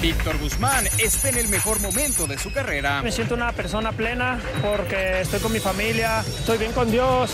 [0.00, 3.02] Víctor Guzmán está en el mejor momento de su carrera.
[3.02, 7.32] Me siento una persona plena porque estoy con mi familia, estoy bien con Dios,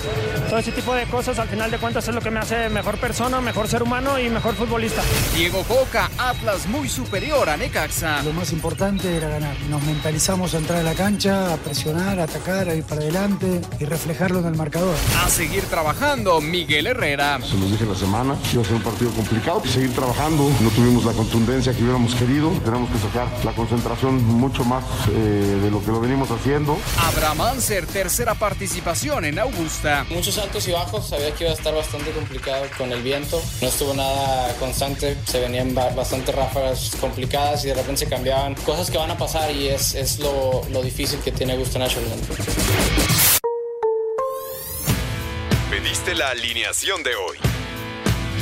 [0.48, 2.96] todo ese tipo de cosas al final de cuentas es lo que me hace mejor
[2.96, 5.02] persona, mejor ser humano y mejor futbolista.
[5.36, 8.22] Diego Coca, Atlas muy superior a Necaxa.
[8.22, 9.56] Lo más importante era ganar.
[9.68, 13.60] Nos mentalizamos a entrar a la cancha, a presionar, a atacar, a ir para adelante
[13.78, 14.96] y reflejarlo en el marcador.
[15.22, 17.40] A seguir trabajando, Miguel Herrera.
[17.42, 19.62] Se los dije la semana, iba a ser un partido complicado.
[19.66, 22.53] Seguir trabajando, no tuvimos la contundencia que hubiéramos querido.
[22.60, 26.78] Tenemos que sacar la concentración mucho más eh, de lo que lo venimos haciendo.
[26.98, 30.06] Abraham Anser, tercera participación en Augusta.
[30.10, 33.42] Muchos altos y bajos, sabía que iba a estar bastante complicado con el viento.
[33.60, 38.54] No estuvo nada constante, se venían bastante ráfagas complicadas y de repente se cambiaban.
[38.54, 42.18] Cosas que van a pasar y es, es lo, lo difícil que tiene Augusta National.
[45.70, 47.53] Pediste la alineación de hoy.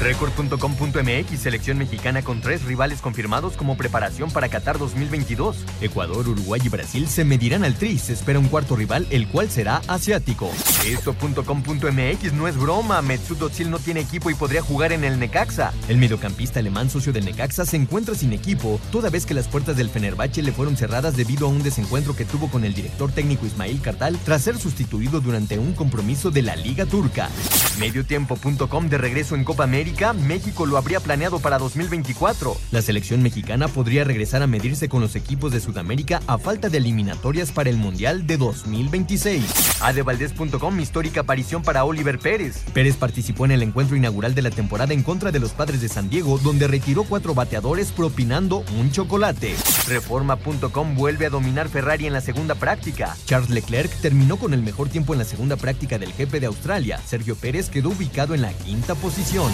[0.00, 5.64] Record.com.mx, selección mexicana con tres rivales confirmados como preparación para Qatar 2022.
[5.80, 7.98] Ecuador, Uruguay y Brasil se medirán al tri.
[7.98, 10.50] Se espera un cuarto rival, el cual será asiático.
[10.86, 13.02] Esto.com.mx no es broma.
[13.02, 15.72] Mesut Özil no tiene equipo y podría jugar en el Necaxa.
[15.88, 19.76] El mediocampista alemán socio del Necaxa se encuentra sin equipo, toda vez que las puertas
[19.76, 23.46] del Fenerbahce le fueron cerradas debido a un desencuentro que tuvo con el director técnico
[23.46, 27.30] Ismail Kartal tras ser sustituido durante un compromiso de la Liga Turca.
[27.78, 29.83] Mediotiempo.com de regreso en Copa América
[30.26, 32.56] México lo habría planeado para 2024.
[32.70, 36.78] La selección mexicana podría regresar a medirse con los equipos de Sudamérica a falta de
[36.78, 39.44] eliminatorias para el Mundial de 2026.
[39.82, 42.64] Adevaldez.com, histórica aparición para Oliver Pérez.
[42.72, 45.88] Pérez participó en el encuentro inaugural de la temporada en contra de los padres de
[45.88, 49.54] San Diego, donde retiró cuatro bateadores propinando un chocolate.
[49.86, 53.16] Reforma.com vuelve a dominar Ferrari en la segunda práctica.
[53.26, 57.00] Charles Leclerc terminó con el mejor tiempo en la segunda práctica del jefe de Australia.
[57.04, 59.52] Sergio Pérez quedó ubicado en la quinta posición.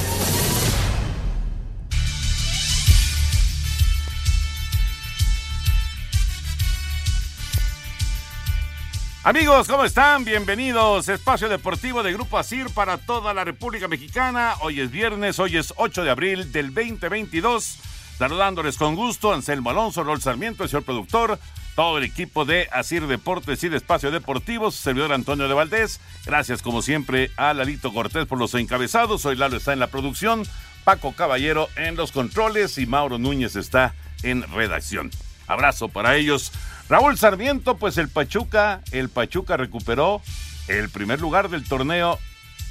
[9.23, 10.25] Amigos, ¿cómo están?
[10.25, 11.09] Bienvenidos.
[11.09, 14.55] Espacio Deportivo de Grupo ASIR para toda la República Mexicana.
[14.61, 17.79] Hoy es viernes, hoy es 8 de abril del 2022.
[18.19, 21.39] Saludándoles con gusto, Anselmo Alonso, Rol Sarmiento, el señor productor,
[21.75, 26.01] todo el equipo de Asir Deportes y de Espacio Deportivo, servidor Antonio de Valdés.
[26.27, 29.25] Gracias, como siempre, a Lalito Cortés por los encabezados.
[29.25, 30.43] Hoy Lalo está en la producción,
[30.85, 35.11] Paco Caballero en los controles y Mauro Núñez está en redacción.
[35.47, 36.53] Abrazo para ellos.
[36.89, 40.23] Raúl Sarmiento, pues el Pachuca, el Pachuca recuperó
[40.69, 42.19] el primer lugar del torneo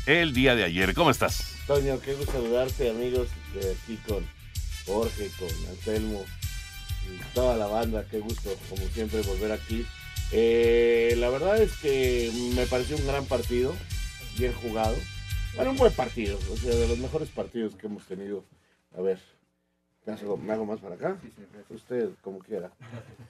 [0.06, 0.94] el día de ayer.
[0.94, 1.56] ¿Cómo estás?
[1.68, 4.26] Toño, qué gusto saludarte, amigos, de aquí con
[4.86, 6.26] Jorge, con Anselmo
[7.34, 8.06] toda la banda.
[8.10, 9.86] Qué gusto, como siempre, volver aquí.
[10.32, 13.74] Eh, la verdad es que me pareció un gran partido,
[14.38, 14.96] bien jugado.
[15.56, 18.44] Bueno, un buen partido, o sea, de los mejores partidos que hemos tenido.
[18.98, 19.20] A ver,
[20.06, 21.18] ¿me hago, me hago más para acá?
[21.70, 22.72] Usted, como quiera.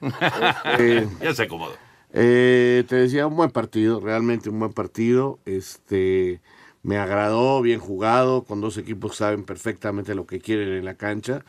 [0.00, 1.74] Este, ya se acomodó.
[2.12, 5.38] Eh, te decía, un buen partido, realmente un buen partido.
[5.46, 6.40] Este,
[6.82, 10.94] me agradó, bien jugado, con dos equipos que saben perfectamente lo que quieren en la
[10.94, 11.44] cancha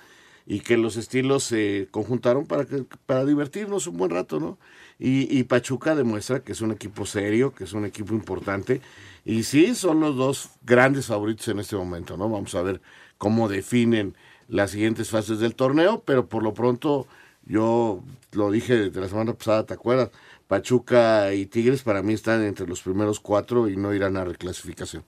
[0.46, 4.58] y que los estilos se conjuntaron para, que, para divertirnos un buen rato, ¿no?
[5.00, 8.82] Y, y, Pachuca demuestra que es un equipo serio, que es un equipo importante.
[9.26, 12.30] Y sí, son los dos grandes favoritos en este momento, ¿no?
[12.30, 12.82] Vamos a ver
[13.18, 14.16] cómo definen
[14.48, 17.08] las siguientes fases del torneo, pero por lo pronto
[17.46, 18.04] yo
[18.34, 20.12] lo dije desde la semana pasada, ¿te acuerdas?
[20.48, 25.04] Pachuca y Tigres para mí están entre los primeros cuatro y no irán a reclasificación.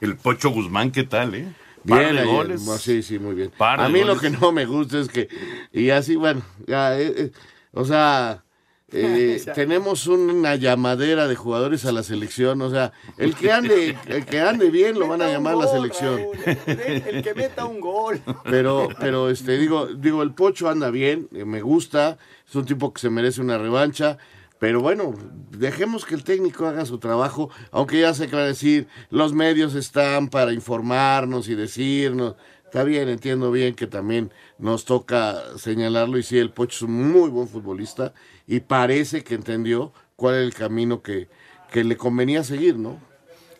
[0.00, 1.46] El Pocho Guzmán, ¿qué tal, eh?
[1.84, 2.62] Bien, de goles.
[2.80, 3.52] sí, sí, muy bien.
[3.58, 5.28] a mí lo que no me gusta es que,
[5.72, 7.32] y así, bueno, ya, eh, eh,
[7.72, 8.44] o sea,
[8.92, 14.26] eh, tenemos una llamadera de jugadores a la selección, o sea, el que ande, el
[14.26, 16.20] que ande bien lo van a llamar a la selección.
[16.66, 18.20] el que meta un gol.
[18.44, 22.92] Pero, pero este, digo, digo, el Pocho anda bien, eh, me gusta, es un tipo
[22.92, 24.18] que se merece una revancha.
[24.62, 25.12] Pero bueno,
[25.50, 30.28] dejemos que el técnico haga su trabajo, aunque ya va a decir, los medios están
[30.28, 32.36] para informarnos y decirnos.
[32.64, 37.10] Está bien, entiendo bien que también nos toca señalarlo y sí, el Pocho es un
[37.10, 38.14] muy buen futbolista
[38.46, 41.28] y parece que entendió cuál es el camino que,
[41.72, 43.00] que le convenía seguir, ¿no?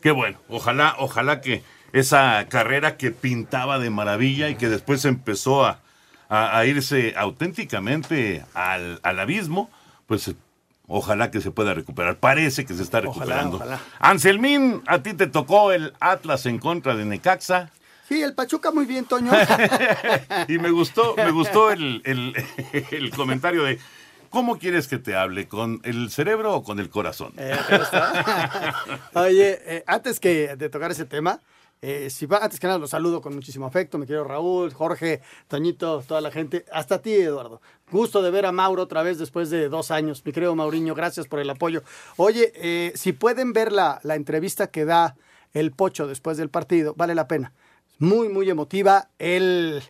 [0.03, 5.65] Qué bueno, ojalá, ojalá que esa carrera que pintaba de maravilla y que después empezó
[5.65, 5.81] a,
[6.29, 9.69] a, a irse auténticamente al, al abismo,
[10.07, 10.33] pues
[10.87, 12.19] Ojalá que se pueda recuperar.
[12.19, 13.57] Parece que se está recuperando.
[13.57, 17.71] Ojalá, Anselmín, a ti te tocó el Atlas en contra de Necaxa.
[18.09, 19.33] Sí, el Pachuca muy bien, Toño.
[20.49, 22.35] y me gustó, me gustó el, el,
[22.91, 23.79] el, comentario de
[24.29, 25.47] ¿cómo quieres que te hable?
[25.47, 27.33] ¿Con el cerebro o con el corazón?
[27.37, 27.57] Eh,
[29.15, 31.41] Oye, eh, antes que de tocar ese tema,
[31.83, 36.01] eh, si antes que nada los saludo con muchísimo afecto, mi querido Raúl, Jorge, Toñito,
[36.07, 37.61] toda la gente, hasta ti, Eduardo.
[37.91, 40.23] Gusto de ver a Mauro otra vez después de dos años.
[40.25, 41.83] Mi querido Mauriño, gracias por el apoyo.
[42.17, 45.17] Oye, eh, si pueden ver la, la entrevista que da
[45.53, 47.53] el Pocho después del partido, vale la pena.
[47.99, 49.11] Muy, muy emotiva.
[49.19, 49.83] Él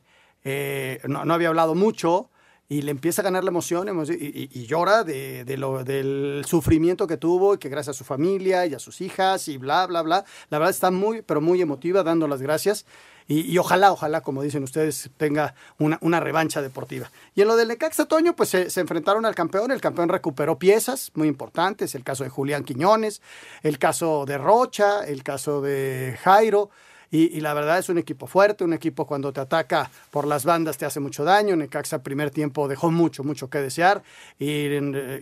[0.45, 2.31] eh, no, no había hablado mucho
[2.69, 3.89] y le empieza a ganar la emoción,
[4.19, 8.75] y, llora de, lo, del sufrimiento que tuvo y que gracias a su familia y
[8.75, 10.25] a sus hijas y bla, bla, bla.
[10.49, 12.87] La verdad está muy, pero muy emotiva dando las gracias.
[13.29, 17.11] Y, ojalá, ojalá, como dicen ustedes, tenga una, una, revancha deportiva.
[17.35, 19.71] Y en lo del Necaxa Toño, pues se, se, enfrentaron al campeón.
[19.71, 21.95] El campeón recuperó piezas muy importantes.
[21.95, 23.23] El caso de Julián Quiñones,
[23.63, 26.71] el caso de Rocha, el caso de Jairo.
[27.13, 30.45] Y, y, la verdad es un equipo fuerte, un equipo cuando te ataca por las
[30.45, 31.55] bandas te hace mucho daño.
[31.55, 34.03] Necaxa primer tiempo dejó mucho, mucho que desear.
[34.39, 34.67] Y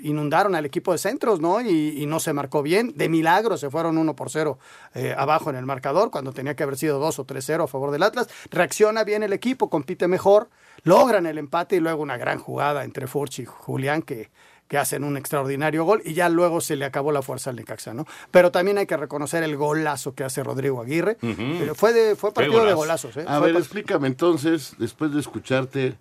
[0.02, 1.60] inundaron al equipo de centros, ¿no?
[1.60, 2.92] Y, y no se marcó bien.
[2.96, 4.58] De milagro se fueron 1 por 0
[4.94, 7.90] eh, abajo en el marcador, cuando tenía que haber sido 2 o 3-0 a favor
[7.90, 8.28] del Atlas.
[8.50, 10.48] Reacciona bien el equipo, compite mejor,
[10.82, 14.30] logran el empate y luego una gran jugada entre Furch y Julián que
[14.70, 17.92] que hacen un extraordinario gol y ya luego se le acabó la fuerza al Necaxa,
[17.92, 18.06] ¿no?
[18.30, 21.18] Pero también hay que reconocer el golazo que hace Rodrigo Aguirre.
[21.22, 21.74] Uh -huh.
[21.74, 23.24] Fue de fue partido de golazos, ¿eh?
[23.26, 25.98] A fue ver, explícame entonces, después de escucharte,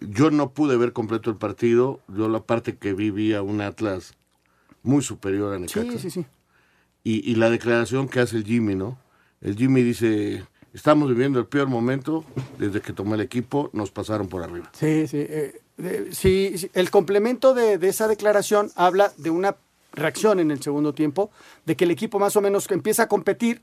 [0.00, 3.60] yo no pude ver completo el partido, yo la parte que vi vi a un
[3.60, 4.14] Atlas
[4.82, 5.92] muy superior a Necaxa.
[5.92, 6.26] Sí, sí, sí.
[7.04, 8.98] Y, y la declaración que hace el Jimmy, ¿no?
[9.40, 10.44] El Jimmy dice,
[10.74, 12.24] estamos viviendo el peor momento
[12.58, 14.70] desde que tomé el equipo, nos pasaron por arriba.
[14.72, 15.18] Sí, sí.
[15.20, 15.60] Eh,
[16.12, 19.56] sí, el complemento de, de, esa declaración habla de una
[19.92, 21.30] reacción en el segundo tiempo,
[21.66, 23.62] de que el equipo más o menos empieza a competir,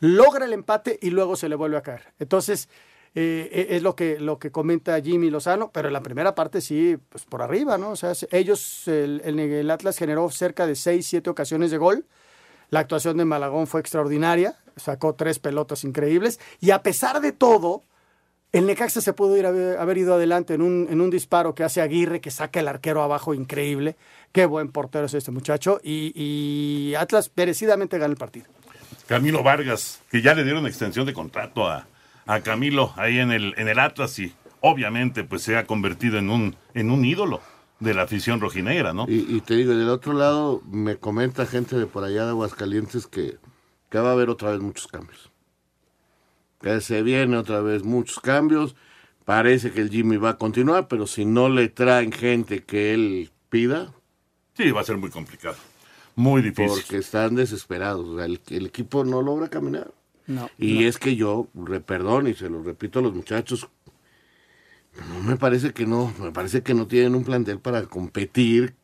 [0.00, 2.12] logra el empate y luego se le vuelve a caer.
[2.18, 2.68] Entonces,
[3.14, 6.96] eh, es lo que, lo que comenta Jimmy Lozano, pero en la primera parte sí,
[7.10, 7.90] pues por arriba, ¿no?
[7.90, 12.06] O sea, ellos, el, el, el Atlas generó cerca de 6, 7 ocasiones de gol.
[12.70, 17.82] La actuación de Malagón fue extraordinaria, sacó tres pelotas increíbles y a pesar de todo,
[18.52, 21.64] el Necaxa se pudo ir haber, haber ido adelante en un, en un, disparo que
[21.64, 23.96] hace Aguirre, que saca el arquero abajo, increíble.
[24.30, 25.80] Qué buen portero es este muchacho.
[25.82, 28.46] Y, y, Atlas merecidamente gana el partido.
[29.06, 31.86] Camilo Vargas, que ya le dieron extensión de contrato a,
[32.26, 36.30] a Camilo ahí en el, en el Atlas y obviamente pues se ha convertido en
[36.30, 37.40] un, en un ídolo
[37.80, 39.06] de la afición rojinegra, ¿no?
[39.08, 43.06] Y, y, te digo, del otro lado me comenta gente de por allá de Aguascalientes
[43.06, 43.38] que,
[43.90, 45.31] que va a haber otra vez muchos cambios
[46.62, 48.76] que se viene otra vez muchos cambios.
[49.24, 53.30] Parece que el Jimmy va a continuar, pero si no le traen gente que él
[53.48, 53.92] pida.
[54.56, 55.56] Sí, va a ser muy complicado.
[56.14, 56.68] Muy difícil.
[56.68, 58.06] Porque están desesperados.
[58.06, 59.92] O sea, el, el, equipo no logra caminar.
[60.26, 60.88] No, y no.
[60.88, 61.48] es que yo,
[61.86, 63.68] perdón, y se lo repito a los muchachos,
[65.08, 68.74] no me parece que no, me parece que no tienen un plantel para competir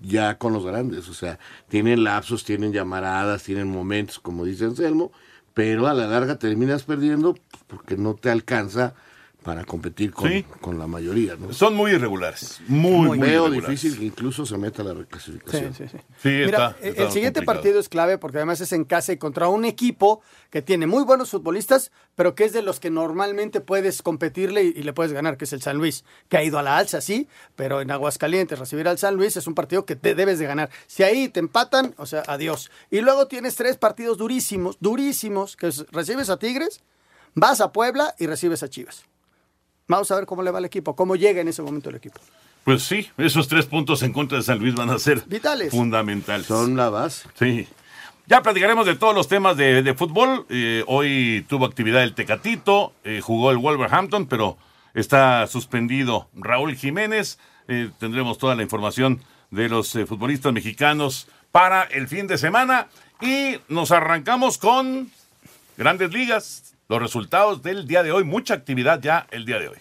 [0.00, 1.08] ya con los grandes.
[1.08, 1.38] O sea,
[1.68, 5.12] tienen lapsos, tienen llamaradas, tienen momentos, como dice Anselmo,
[5.54, 7.36] pero a la larga terminas perdiendo
[7.68, 8.94] porque no te alcanza
[9.44, 10.44] para competir con, sí.
[10.60, 11.36] con la mayoría.
[11.36, 11.52] ¿no?
[11.52, 13.68] Son muy irregulares, muy, muy Veo irregulares.
[13.82, 15.74] difícil que incluso se meta la reclasificación.
[15.74, 15.98] Sí, sí, sí.
[16.20, 17.44] sí Mira, está, el siguiente complicado.
[17.44, 21.04] partido es clave porque además es en casa y contra un equipo que tiene muy
[21.04, 25.12] buenos futbolistas, pero que es de los que normalmente puedes competirle y, y le puedes
[25.12, 27.90] ganar, que es el San Luis, que ha ido a la alza, sí, pero en
[27.90, 30.70] Aguascalientes recibir al San Luis es un partido que te debes de ganar.
[30.86, 32.70] Si ahí te empatan, o sea, adiós.
[32.90, 36.80] Y luego tienes tres partidos durísimos, durísimos, que es, recibes a Tigres,
[37.34, 39.04] vas a Puebla y recibes a Chivas.
[39.88, 42.20] Vamos a ver cómo le va al equipo, cómo llega en ese momento el equipo.
[42.64, 46.46] Pues sí, esos tres puntos en contra de San Luis van a ser vitales, fundamentales.
[46.46, 47.28] Son la base.
[47.38, 47.68] Sí.
[48.26, 50.46] Ya platicaremos de todos los temas de, de fútbol.
[50.48, 54.56] Eh, hoy tuvo actividad el Tecatito, eh, jugó el Wolverhampton, pero
[54.94, 57.38] está suspendido Raúl Jiménez.
[57.68, 62.88] eh, tendremos toda la información de los eh, futbolistas mexicanos para el fin de semana
[63.20, 65.10] y nos arrancamos con
[65.76, 69.78] grandes ligas, los resultados del día de hoy, mucha actividad ya el día de hoy.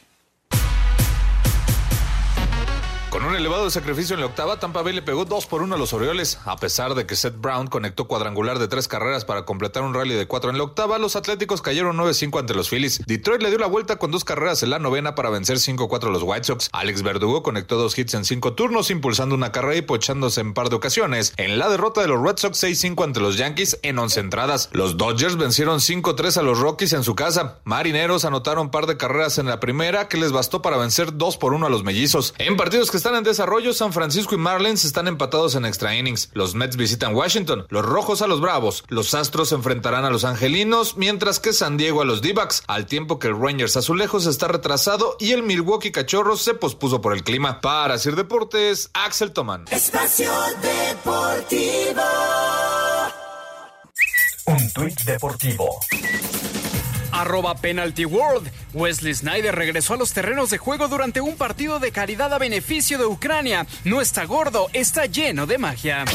[3.14, 5.78] Con un elevado sacrificio en la octava, Tampa Bay le pegó 2 por 1 a
[5.78, 6.40] los Orioles.
[6.46, 10.16] A pesar de que Seth Brown conectó cuadrangular de tres carreras para completar un rally
[10.16, 13.04] de 4 en la octava, los Atléticos cayeron 9-5 ante los Phillies.
[13.06, 16.10] Detroit le dio la vuelta con dos carreras en la novena para vencer 5-4 a
[16.10, 16.70] los White Sox.
[16.72, 20.70] Alex Verdugo conectó dos hits en cinco turnos, impulsando una carrera y pochándose en par
[20.70, 21.36] de ocasiones.
[21.38, 24.70] En la derrota de los Red Sox 6-5 ante los Yankees en 11 entradas.
[24.72, 27.60] Los Dodgers vencieron 5-3 a los Rockies en su casa.
[27.64, 31.54] Marineros anotaron par de carreras en la primera que les bastó para vencer 2 por
[31.54, 32.34] 1 a los Mellizos.
[32.40, 36.30] En partidos que están en desarrollo, San Francisco y Marlins están empatados en extra innings.
[36.32, 40.96] Los Mets visitan Washington, los Rojos a los Bravos, los Astros enfrentarán a los Angelinos,
[40.96, 45.18] mientras que San Diego a los D-backs, al tiempo que el Rangers Azulejos está retrasado
[45.20, 47.60] y el Milwaukee Cachorros se pospuso por el clima.
[47.60, 49.66] Para Sir Deportes, Axel Toman.
[49.70, 50.32] Espacio
[50.62, 52.04] Deportivo.
[54.46, 55.80] Un tuit deportivo.
[57.14, 58.52] Arroba Penalty World.
[58.74, 62.98] Wesley Snyder regresó a los terrenos de juego durante un partido de caridad a beneficio
[62.98, 63.66] de Ucrania.
[63.84, 66.06] No está gordo, está lleno de magia.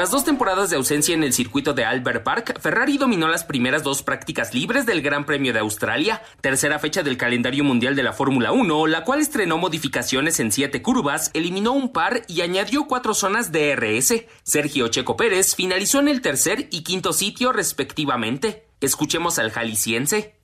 [0.00, 3.82] Tras dos temporadas de ausencia en el circuito de Albert Park, Ferrari dominó las primeras
[3.82, 8.14] dos prácticas libres del Gran Premio de Australia, tercera fecha del calendario mundial de la
[8.14, 13.12] Fórmula 1, la cual estrenó modificaciones en siete curvas, eliminó un par y añadió cuatro
[13.12, 14.24] zonas DRS.
[14.42, 18.64] Sergio Checo Pérez finalizó en el tercer y quinto sitio respectivamente.
[18.80, 20.39] Escuchemos al jalisciense.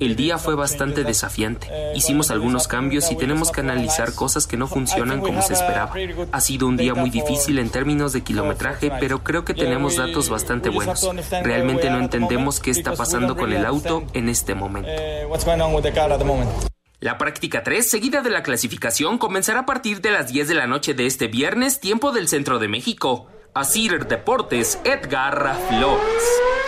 [0.00, 1.68] El día fue bastante desafiante.
[1.94, 5.92] Hicimos algunos cambios y tenemos que analizar cosas que no funcionan como se esperaba.
[6.32, 10.30] Ha sido un día muy difícil en términos de kilometraje, pero creo que tenemos datos
[10.30, 11.08] bastante buenos.
[11.42, 14.90] Realmente no entendemos qué está pasando con el auto en este momento.
[16.98, 20.66] La práctica 3, seguida de la clasificación, comenzará a partir de las 10 de la
[20.66, 23.26] noche de este viernes, tiempo del centro de México.
[23.52, 26.65] Asir Deportes, Edgar Flores.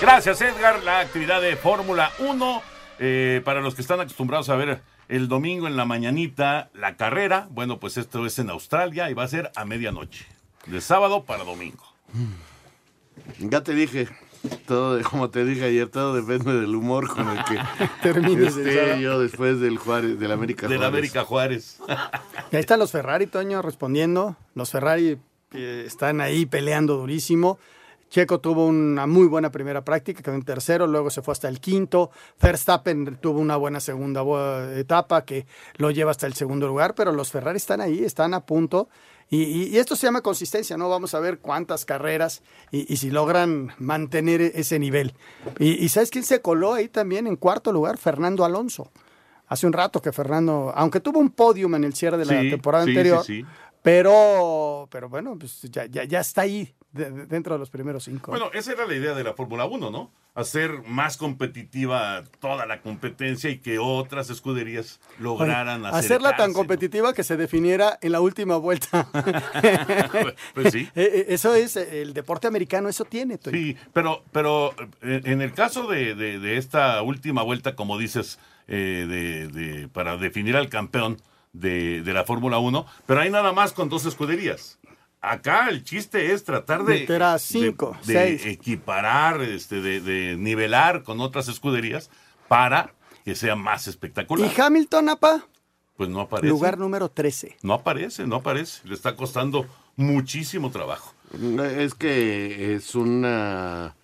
[0.00, 0.82] Gracias, Edgar.
[0.84, 2.62] La actividad de Fórmula 1,
[3.00, 7.48] eh, para los que están acostumbrados a ver el domingo en la mañanita la carrera,
[7.50, 10.26] bueno, pues esto es en Australia y va a ser a medianoche,
[10.66, 11.82] de sábado para domingo.
[13.40, 14.08] Ya te dije,
[14.66, 17.58] todo, de- como te dije ayer, todo depende del humor con el que
[18.02, 20.94] Termines esté yo después del Juárez, del América Del Juárez.
[20.94, 21.80] América Juárez.
[22.52, 24.36] Y ahí están los Ferrari, Toño, respondiendo.
[24.54, 25.18] Los Ferrari
[25.52, 27.58] eh, están ahí peleando durísimo.
[28.10, 31.60] Checo tuvo una muy buena primera práctica, quedó en tercero, luego se fue hasta el
[31.60, 32.10] quinto.
[32.40, 34.22] Verstappen tuvo una buena segunda
[34.78, 35.46] etapa que
[35.76, 38.88] lo lleva hasta el segundo lugar, pero los Ferrari están ahí, están a punto.
[39.30, 40.88] Y, y- y esto se llama consistencia, ¿no?
[40.88, 45.12] Vamos a ver cuántas carreras y, y si logran mantener e- ese nivel.
[45.58, 47.98] Y, ¿sabes quién se coló ahí también en cuarto lugar?
[47.98, 48.90] Fernando Alonso.
[49.48, 52.50] Hace un rato que Fernando, aunque tuvo un podium en el cierre de la Sí,
[52.50, 53.44] temporada sí, anterior, sí.
[53.82, 58.04] pero, pero bueno, pues ya, ya, ya está ahí de- de- dentro de los primeros
[58.04, 58.30] cinco.
[58.30, 60.10] Bueno, esa era la idea de la Fórmula 1, ¿no?
[60.34, 67.24] Hacer más competitiva toda la competencia y que otras escuderías lograran hacerla tan competitiva que
[67.24, 69.08] se definiera en la última vuelta.
[70.54, 70.88] Pues sí.
[70.94, 73.38] Eh, eh, Eso es, eh, el deporte americano, eso tiene.
[73.50, 80.16] Sí, pero, pero en el caso de, de- esta última vuelta, como dices, eh, para
[80.16, 81.20] definir al campeón
[81.52, 84.78] de, de la Fórmula 1, pero hay nada más con dos escuderías.
[85.20, 87.06] Acá el chiste es tratar de,
[87.38, 88.46] cinco, de seis.
[88.46, 92.08] equiparar, este, de, de nivelar con otras escuderías
[92.46, 92.94] para
[93.24, 94.50] que sea más espectacular.
[94.56, 95.44] Y Hamilton, apa,
[95.96, 96.48] Pues no aparece.
[96.48, 97.56] lugar número 13.
[97.62, 98.86] No aparece, no aparece.
[98.88, 101.14] Le está costando muchísimo trabajo.
[101.76, 103.96] Es que es una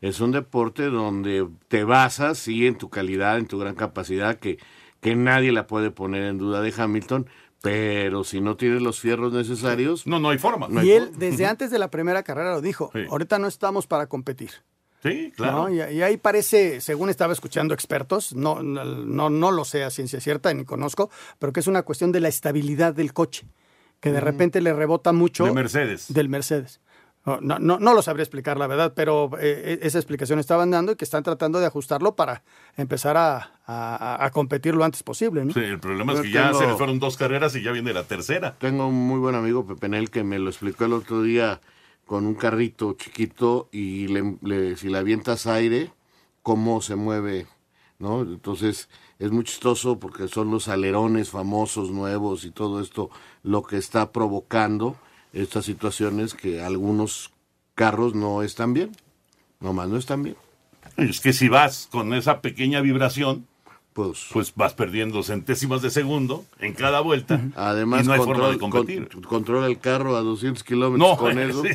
[0.00, 4.58] es un deporte donde te basas sí en tu calidad, en tu gran capacidad que
[5.00, 7.26] que nadie la puede poner en duda de Hamilton,
[7.62, 10.68] pero si no tienes los fierros necesarios, no no hay forma.
[10.82, 12.90] y él, desde antes de la primera carrera, lo dijo.
[12.92, 13.04] Sí.
[13.08, 14.50] Ahorita no estamos para competir.
[15.02, 15.68] Sí, claro.
[15.68, 15.70] ¿no?
[15.70, 19.90] Y, y ahí parece, según estaba escuchando expertos, no, no, no, no lo sé a
[19.90, 23.46] ciencia cierta ni conozco, pero que es una cuestión de la estabilidad del coche,
[24.00, 25.44] que de repente le rebota mucho.
[25.44, 26.12] De Mercedes.
[26.12, 26.80] Del Mercedes.
[27.24, 30.92] No, no, no, no lo sabría explicar, la verdad, pero eh, esa explicación estaban dando
[30.92, 32.42] y que están tratando de ajustarlo para
[32.76, 35.44] empezar a, a- a competir lo antes posible.
[35.44, 35.52] ¿no?
[35.52, 38.04] Sí, el problema es que ya se le fueron dos carreras y ya viene la
[38.04, 38.56] tercera.
[38.58, 41.60] Tengo un muy buen amigo, Pepe Nel, que me lo explicó el otro día
[42.06, 45.92] con un carrito chiquito y le, le- si le avientas aire,
[46.42, 47.46] cómo se mueve,
[48.00, 48.22] ¿no?
[48.22, 48.88] Entonces
[49.20, 53.10] es muy chistoso porque son los alerones famosos nuevos y todo esto
[53.44, 54.96] lo que está provocando
[55.32, 57.30] estas situaciones que algunos
[57.74, 58.92] carros no están bien,
[59.60, 60.36] nomás no están bien.
[60.96, 63.46] Es que si vas con esa pequeña vibración,
[63.94, 67.40] pues, pues vas perdiendo centésimas de segundo en cada vuelta.
[67.56, 69.08] Además, y no hay control- forma de competir.
[69.08, 71.62] con- controla el carro a 200 kilómetros No, con eso.
[71.62, 71.68] sí,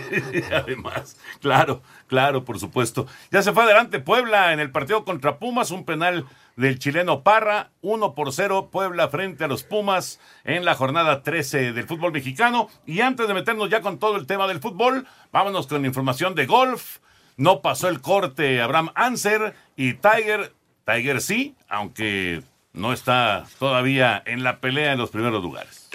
[0.52, 3.06] además, claro, claro, por supuesto.
[3.32, 6.26] Ya se fue adelante Puebla en el partido contra Pumas, un penal
[6.58, 11.72] del chileno Parra, 1 por 0 Puebla frente a los Pumas en la jornada 13
[11.72, 12.68] del fútbol mexicano.
[12.86, 16.48] Y antes de meternos ya con todo el tema del fútbol, vámonos con información de
[16.48, 16.98] golf.
[17.38, 20.54] No pasó el corte Abraham Anser y Tiger.
[20.86, 22.42] Tiger sí, aunque
[22.74, 25.88] no está todavía en la pelea en los primeros lugares.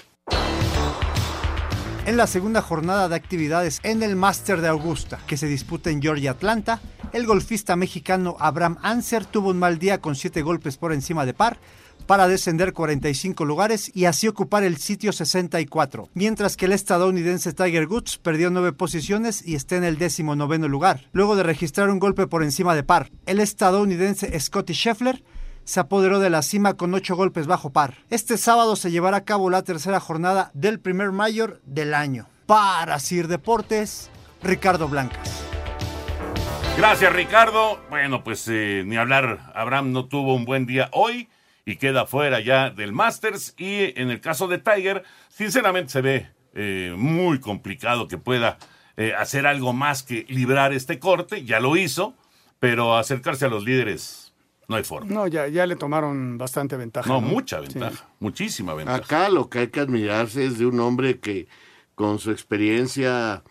[2.05, 6.03] En la segunda jornada de actividades en el Master de Augusta, que se disputa en
[6.03, 6.81] Georgia, Atlanta,
[7.13, 11.35] el golfista mexicano Abraham Anser tuvo un mal día con 7 golpes por encima de
[11.35, 11.59] par
[12.07, 17.87] para descender 45 lugares y así ocupar el sitio 64, mientras que el estadounidense Tiger
[17.87, 22.01] Woods perdió 9 posiciones y está en el décimo noveno lugar, luego de registrar un
[22.01, 23.11] golpe por encima de par.
[23.27, 25.23] El estadounidense Scotty Scheffler
[25.65, 27.99] se apoderó de la cima con ocho golpes bajo par.
[28.11, 32.27] Este sábado se llevará a cabo la tercera jornada del primer mayor del año.
[32.47, 34.11] Para Sir Deportes,
[34.43, 35.52] Ricardo Blancas.
[36.77, 37.79] Gracias, Ricardo.
[37.91, 41.29] Bueno, pues eh, ni hablar, Abraham no tuvo un buen día hoy
[41.65, 43.55] y queda fuera ya del Masters.
[43.57, 48.59] Y en el caso de Tiger, sinceramente se ve eh, muy complicado que pueda
[48.97, 51.45] eh, hacer algo más que librar este corte.
[51.45, 52.15] Ya lo hizo,
[52.59, 54.33] pero acercarse a los líderes
[54.69, 55.13] no hay forma.
[55.13, 57.09] No, ya, ya le tomaron bastante ventaja.
[57.09, 58.99] No, mucha ventaja, muchísima ventaja.
[58.99, 61.47] Acá lo que hay que admirarse es de un hombre que
[61.95, 63.43] con su experiencia,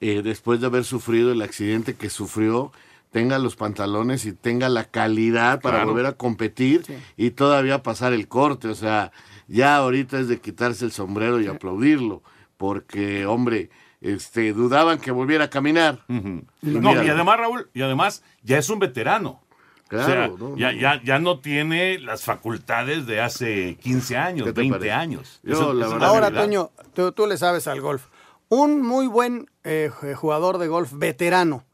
[0.00, 2.72] eh, después de haber sufrido el accidente que sufrió,
[3.10, 5.90] tenga los pantalones y tenga la calidad para Claro.
[5.92, 6.82] volver a competir
[7.16, 8.68] y todavía pasar el corte.
[8.68, 9.12] O sea,
[9.48, 12.22] ya ahorita es de quitarse el sombrero y aplaudirlo,
[12.58, 16.04] porque, hombre, este, dudaban que volviera a caminar.
[16.08, 16.20] Y
[16.62, 19.40] No, y además, Raúl, y además ya es un veterano.
[19.88, 20.78] Claro, O sea, no, ya, no.
[20.78, 24.92] ya, ya no tiene las facultades de hace 15 años, ¿Qué te 20 parece?
[24.92, 25.40] años.
[25.42, 26.30] Yo, Eso- la Ahora.
[26.30, 28.04] Toño, tú, tú le sabes al golf.
[28.48, 31.64] Un muy buen eh, jugador de golf veterano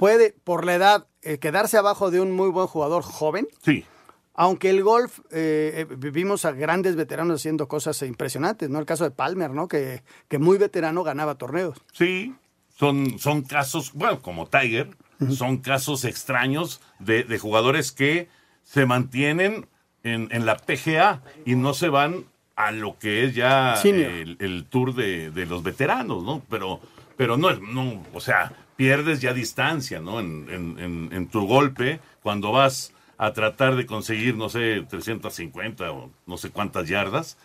[0.00, 3.46] puede, por la edad, eh, quedarse abajo de un muy buen jugador joven.
[3.62, 3.84] Sí.
[4.32, 8.78] Aunque el golf, eh, eh, vivimos a grandes veteranos haciendo cosas impresionantes, ¿no?
[8.78, 9.68] El caso de Palmer, ¿no?
[9.68, 11.76] Que, que muy veterano ganaba torneos.
[11.92, 12.34] Sí,
[12.78, 14.96] son, son casos, bueno, como Tiger,
[15.36, 18.28] son casos extraños de, de jugadores que
[18.64, 19.66] se mantienen
[20.02, 22.24] en, en la PGA y no se van
[22.66, 23.74] a lo que es ya
[24.20, 26.42] el, el tour de, de los veteranos, ¿no?
[26.50, 26.80] Pero,
[27.16, 30.20] pero no, es- no, o sea, pierdes ya distancia, ¿no?
[30.20, 35.92] En, en- en- en tu golpe, cuando vas a tratar de conseguir, no sé, 350
[35.92, 37.36] o no sé cuántas yardas,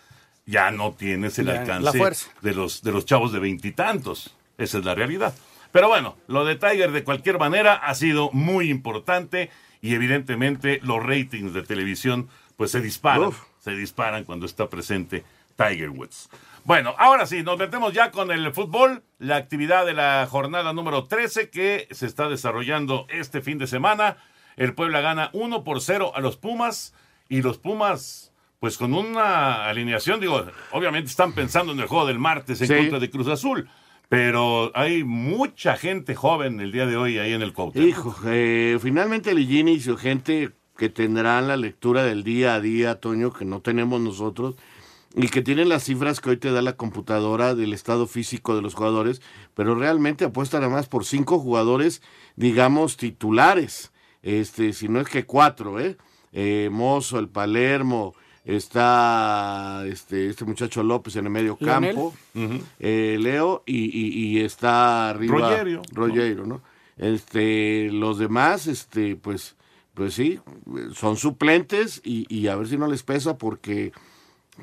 [0.46, 1.98] ya no tienes el Ya, alcance
[2.40, 4.34] de los, de los chavos de veintitantos.
[4.58, 5.34] Esa es la realidad.
[5.72, 9.50] Pero bueno, lo de Tiger de cualquier manera ha sido muy importante
[9.82, 13.32] y evidentemente los ratings de televisión pues se disparan,
[13.66, 15.24] se disparan cuando está presente
[15.56, 16.28] Tiger Woods.
[16.62, 21.06] Bueno, ahora sí, nos metemos ya con el fútbol, la actividad de la jornada número
[21.06, 24.18] 13 que se está desarrollando este fin de semana.
[24.56, 26.94] El Puebla gana 1 por 0 a los Pumas
[27.28, 32.18] y los Pumas pues con una alineación, digo, obviamente están pensando en el juego del
[32.20, 32.74] martes en Sí.
[32.76, 33.68] contra de Cruz Azul,
[34.08, 37.88] pero hay mucha gente joven el día de hoy ahí en el Cuauhtémoc.
[37.88, 43.00] Hijo, eh, finalmente Ligini y su gente que tendrán la lectura del día a día,
[43.00, 44.54] Toño, que no tenemos nosotros,
[45.14, 48.62] y que tienen las cifras que hoy te da la computadora del estado físico de
[48.62, 49.22] los jugadores,
[49.54, 52.02] pero realmente apuestan a más por cinco jugadores,
[52.36, 55.96] digamos, titulares, este, si no es que cuatro, ¿eh?
[56.32, 62.14] eh Mozo, el Palermo, está este, este muchacho López en el medio campo,
[62.78, 66.06] eh, Leo, y, y- y está arriba Rogerio, ¿no?
[66.06, 66.60] Rogerio, ¿no?
[66.98, 69.54] Este, los demás, este, pues,
[69.96, 70.38] pues sí,
[70.94, 73.92] son suplentes y, y a ver si no les pesa porque,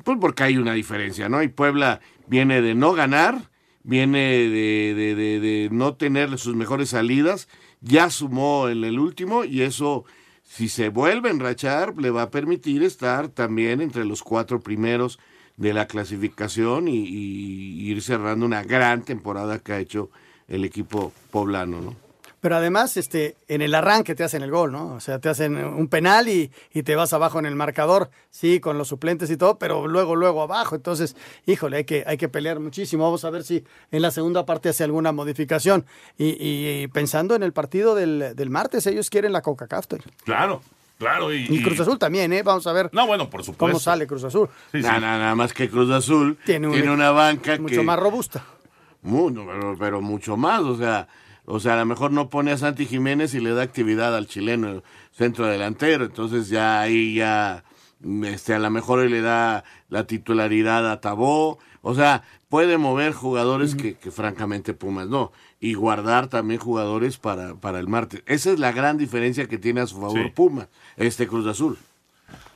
[0.04, 1.42] pues porque hay una diferencia, ¿no?
[1.42, 3.50] Y Puebla viene de no ganar,
[3.82, 7.48] viene de, de- de- no tener sus mejores salidas,
[7.80, 10.04] ya sumó en el último y eso,
[10.44, 15.18] si se vuelve a enrachar, le va a permitir estar también entre los cuatro primeros
[15.56, 20.10] de la clasificación y, y ir cerrando una gran temporada que ha hecho
[20.46, 22.03] el equipo poblano, ¿no?
[22.44, 24.92] Pero además, este, en el arranque te hacen el gol, ¿no?
[24.96, 28.60] O sea, te hacen un penal y, y te vas abajo en el marcador, sí,
[28.60, 30.74] con los suplentes y todo, pero luego, luego abajo.
[30.74, 33.04] Entonces, híjole, hay que, hay que pelear muchísimo.
[33.04, 35.86] Vamos a ver si en la segunda parte hace alguna modificación.
[36.18, 40.04] Y, y- y pensando en el partido del, del martes, ellos quieren la Coca-Cola.
[40.24, 40.60] Claro,
[40.98, 41.32] claro.
[41.32, 42.42] Y, Y Cruz Azul también, ¿eh?
[42.42, 43.58] Vamos a ver No, bueno, por supuesto.
[43.64, 44.50] cómo sale Cruz Azul.
[44.70, 44.86] Sí, sí.
[44.86, 48.44] Nada, nada más que Cruz Azul Tiene tiene, un- una banca Mucho que más robusta.
[49.00, 51.08] Mu- no, pero, pero mucho más, o sea,
[51.46, 54.26] O sea, a lo mejor no pone a Santi Jiménez y le da actividad al
[54.26, 56.04] chileno centro delantero.
[56.06, 57.64] Entonces ya ahí ya,
[58.24, 61.58] este, a lo mejor le da la titularidad a Tabó.
[61.82, 65.32] O sea, puede mover jugadores que, que francamente Pumas no.
[65.60, 68.22] Y guardar también jugadores para, para el martes.
[68.26, 70.30] Esa es la gran diferencia que tiene a su favor Sí.
[70.34, 71.76] Pumas, este Cruz Azul.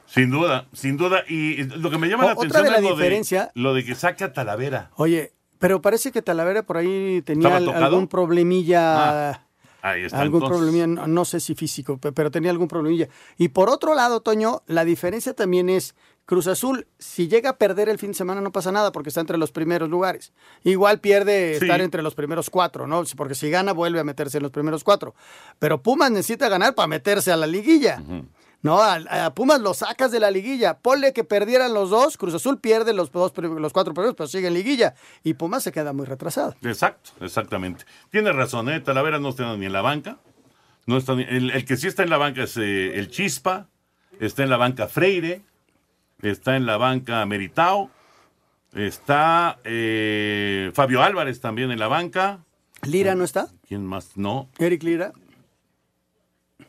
[0.06, 1.22] Sin duda, sin duda.
[1.28, 3.60] Y lo que me llama la O- otra atención de la es lo diferencia- de,
[3.60, 4.90] lo de que saque a Talavera.
[4.96, 9.30] Oye, pero parece que Talavera por ahí tenía algún problemilla.
[9.30, 9.42] Ah,
[9.82, 10.20] ahí está.
[10.20, 10.58] algún entonces.
[10.58, 13.08] problemilla, no, no sé si físico, pe- pero tenía algún problemilla.
[13.36, 15.94] Y por otro lado, Toño, la diferencia también es
[16.26, 19.22] Cruz Azul, si llega a perder el fin de semana no pasa nada porque está
[19.22, 20.32] entre los primeros lugares.
[20.62, 21.64] Igual pierde Sí.
[21.64, 23.02] estar entre los primeros cuatro, ¿no?
[23.16, 25.14] Porque si gana vuelve a meterse en los primeros cuatro.
[25.58, 28.02] Pero Pumas necesita ganar para meterse a la liguilla.
[28.60, 28.94] No, a,
[29.26, 30.78] a Pumas lo sacas de la liguilla.
[30.78, 34.48] Ponle que perdieran los dos, Cruz Azul pierde los, dos, los cuatro primeros, pero sigue
[34.48, 34.94] en liguilla.
[35.22, 36.56] Y Pumas se queda muy retrasado.
[36.62, 37.84] Exacto, exactamente.
[38.10, 38.80] Tiene razón, ¿eh?
[38.80, 40.18] Talavera no está ni en la banca.
[40.86, 43.68] No está ni- el, el que sí está en la banca es eh, el Chispa,
[44.18, 45.42] está en la banca Freire,
[46.22, 47.90] está en la banca Meritao,
[48.74, 52.40] está eh, Fabio Álvarez también en la banca.
[52.82, 53.48] ¿Lira no está?
[53.66, 54.16] ¿Quién más?
[54.16, 55.12] No, Eric Lira.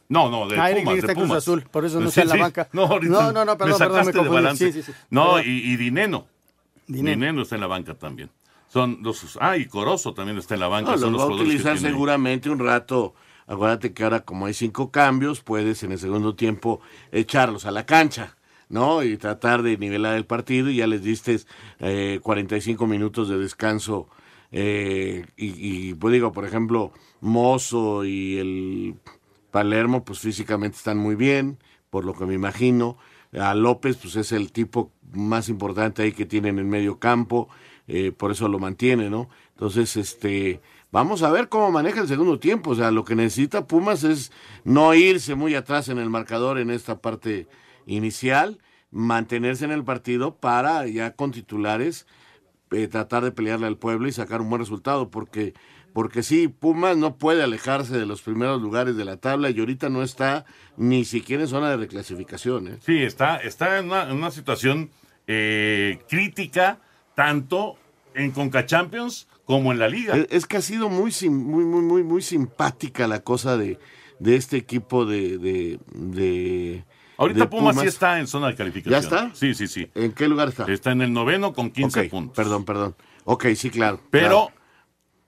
[0.10, 1.38] No, no, de Ah, Pumas, de en Cruz Pumas.
[1.38, 2.42] Azul, por eso no Sí, está en la sí.
[2.42, 2.70] banca.
[2.74, 4.72] No, ahorita No, no, no, perdón, me perdón, me sacaste de balance.
[4.74, 4.98] Sí, sí, sí.
[5.10, 5.44] No, Perdón.
[5.46, 6.28] y, y Dineno.
[6.88, 7.10] Dineno.
[7.26, 7.42] Dineno.
[7.44, 8.30] está en la banca también.
[8.68, 10.92] Son los, ah, y Corozo también está en la banca.
[10.92, 13.14] No, son los los va a que utilizar seguramente un rato.
[13.48, 17.86] Acuérdate que ahora como hay cinco cambios, puedes en el segundo tiempo echarlos a la
[17.88, 18.38] cancha,
[18.70, 19.02] ¿no?
[19.04, 21.40] Y tratar de nivelar el partido y ya les diste
[21.80, 24.08] eh, 45 minutos de descanso.
[24.52, 26.92] eh, y, y, pues digo, por ejemplo,
[27.22, 28.96] Mozo y el
[29.52, 31.58] Palermo, pues físicamente están muy bien,
[31.90, 32.98] por lo que me imagino.
[33.34, 37.50] A López, pues es el tipo más importante ahí que tienen en medio campo,
[37.88, 39.30] eh, por eso lo mantiene, ¿no?
[39.52, 42.72] Entonces, este, vamos a ver cómo maneja el segundo tiempo.
[42.72, 44.32] O sea, lo que necesita Pumas es
[44.64, 47.48] no irse muy atrás en el marcador en esta parte
[47.86, 48.60] inicial,
[48.92, 52.08] mantenerse en el partido para ya con titulares
[52.72, 55.56] eh, tratar de pelearle al pueblo y sacar un buen resultado, porque
[55.94, 59.90] porque sí, Pumas no puede alejarse de los primeros lugares de la tabla y ahorita
[59.90, 60.46] no está
[60.78, 62.68] ni siquiera en zona de reclasificación.
[62.68, 62.78] ¿eh?
[62.86, 64.90] Sí, está, está en una, en una situación
[65.28, 66.80] eh, crítica,
[67.16, 67.76] tanto
[68.14, 70.16] en Conca Champions como en la Liga.
[70.16, 73.80] Es, es que ha sido muy, muy, muy, muy, muy simpática la cosa de,
[74.20, 76.84] de este equipo de, de, de-
[77.18, 78.94] Ahorita de Pumas, sí está en zona de calificación.
[78.94, 79.36] ¿Ya está?
[79.36, 79.90] Sí, sí, sí.
[79.96, 80.66] ¿En qué lugar está?
[80.72, 82.36] Está en el noveno con 15 Ok, puntos.
[82.36, 82.96] Perdón, perdón.
[83.26, 84.00] Ok, sí, claro.
[84.10, 84.52] Pero claro.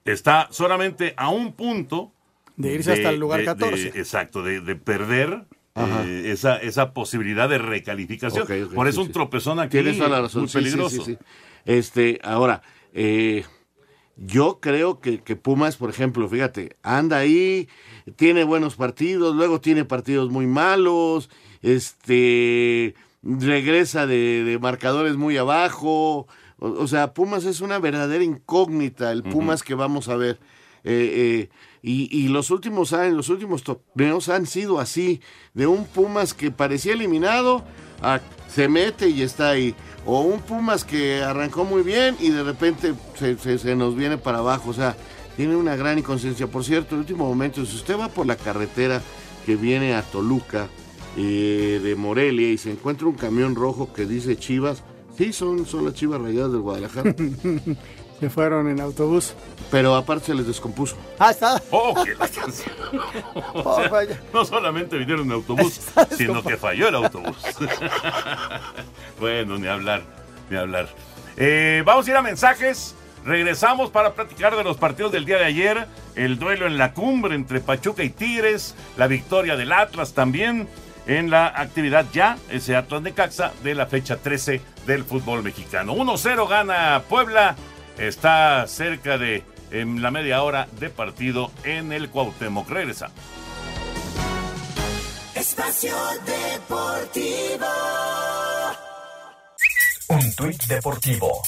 [0.06, 2.12] Está solamente a un punto
[2.58, 3.92] De irse hasta el lugar de- 14.
[3.92, 8.46] de- exacto, de, de perder eh, esa, esa posibilidad de recalificación.
[8.76, 9.14] Por eso sí, un sí.
[9.14, 10.42] tropezón aquí Tienes toda la razón.
[10.42, 11.04] muy sí, peligroso.
[11.06, 11.18] sí, sí.
[11.66, 12.62] Este, ahora,
[12.94, 13.46] eh,
[14.18, 17.70] yo creo que, que Pumas, por ejemplo, fíjate, anda ahí,
[18.18, 21.30] tiene buenos partidos, luego tiene partidos muy malos,
[21.62, 26.28] este, regresa de, de marcadores muy abajo.
[26.62, 30.40] O, o sea, Pumas es una verdadera incógnita, el Pumas que vamos a ver.
[30.84, 31.50] Eh, eh,
[31.84, 35.20] y, y los últimos años, los últimos torneos han sido así,
[35.54, 37.64] de un Pumas que parecía eliminado,
[38.02, 39.76] a- se mete y está ahí.
[40.06, 44.18] O un Pumas que arrancó muy bien y de repente se, se- se nos viene
[44.18, 44.70] para abajo.
[44.70, 44.96] O sea,
[45.38, 46.48] tiene una gran inconsciencia.
[46.48, 49.02] Por cierto, el último momento, si usted va por la carretera
[49.46, 50.68] que viene a Toluca
[51.18, 54.84] eh, de Morelia y se encuentra un camión rojo que dice Chivas,
[55.22, 57.14] sí, son, son las Chivas Rayadas del Guadalajara.
[58.20, 59.34] Se fueron en autobús.
[59.72, 60.96] Pero aparte se les descompuso.
[61.18, 61.60] Ah, está.
[61.72, 62.76] Oh, que la canción.
[63.54, 63.90] O Oh, sea,
[64.32, 65.80] no solamente vinieron en autobús,
[66.16, 67.38] sino que falló el autobús.
[69.20, 70.04] bueno, ni hablar,
[70.52, 70.88] ni hablar.
[71.36, 72.96] Eh, vamos a ir a mensajes.
[73.26, 77.34] Regresamos para platicar de los partidos del día de ayer, el duelo en la cumbre
[77.36, 80.68] entre Pachuca y Tigres, la victoria del Atlas también
[81.08, 85.96] en la actividad ya, ese Atlas de Caxa de la fecha 13 del fútbol mexicano.
[85.96, 87.56] 1-0 gana Puebla,
[87.98, 92.70] está cerca de en la media hora de partido en el Cuauhtémoc.
[92.70, 93.10] Regresa.
[95.34, 97.66] Espacio Deportivo.
[100.10, 101.42] Un tuit deportivo.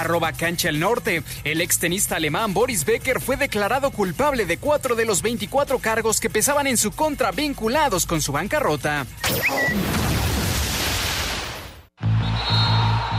[0.00, 1.22] Arroba Cancha el Norte.
[1.44, 6.30] El extenista alemán Boris Becker fue declarado culpable de cuatro de los 24 cargos que
[6.30, 9.06] pesaban en su contra vinculados con su bancarrota.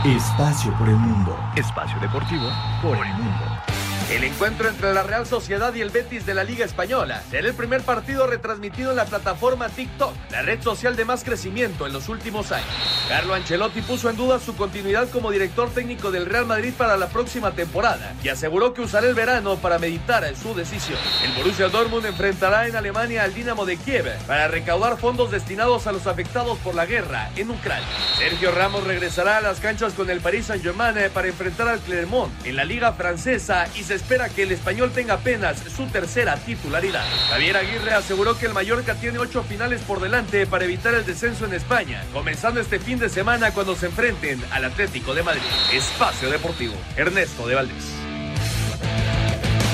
[0.04, 1.36] Espacio por el mundo.
[1.56, 2.48] Espacio deportivo
[2.82, 3.77] por el mundo.
[4.10, 7.52] El encuentro entre la Real Sociedad y el Betis de la Liga Española será el
[7.52, 12.08] primer partido retransmitido en la plataforma TikTok, la red social de más crecimiento en los
[12.08, 12.66] últimos años.
[13.06, 17.08] Carlo Ancelotti puso en duda su continuidad como director técnico del Real Madrid para la
[17.10, 20.98] próxima temporada y aseguró que usará el verano para meditar en su decisión.
[21.22, 25.92] El Borussia Dortmund enfrentará en Alemania al Dinamo de Kiev para recaudar fondos destinados a
[25.92, 27.86] los afectados por la guerra en Ucrania.
[28.16, 32.56] Sergio Ramos regresará a las canchas con el Paris Saint-Germain para enfrentar al Clermont en
[32.56, 37.04] la liga francesa y se espera que el español tenga apenas su tercera titularidad.
[37.28, 41.44] Javier Aguirre aseguró que el Mallorca tiene ocho finales por delante para evitar el descenso
[41.44, 45.42] en España, comenzando este fin de semana cuando se enfrenten al Atlético de Madrid.
[45.72, 47.92] Espacio Deportivo, Ernesto de Valdés.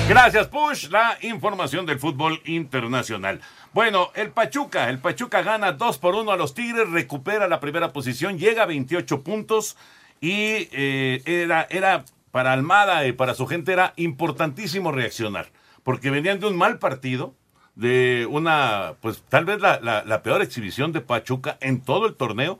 [0.07, 0.89] Gracias, Push.
[0.89, 3.41] La información del fútbol internacional.
[3.73, 7.91] Bueno, el Pachuca, el Pachuca gana 2 por 1 a los Tigres, recupera la primera
[7.91, 9.77] posición, llega a 28 puntos
[10.21, 16.41] y eh, era, era para Almada y para su gente era importantísimo reaccionar, porque venían
[16.41, 17.33] de un mal partido,
[17.75, 22.59] de una, pues tal vez la, peor exhibición de Pachuca en todo el torneo,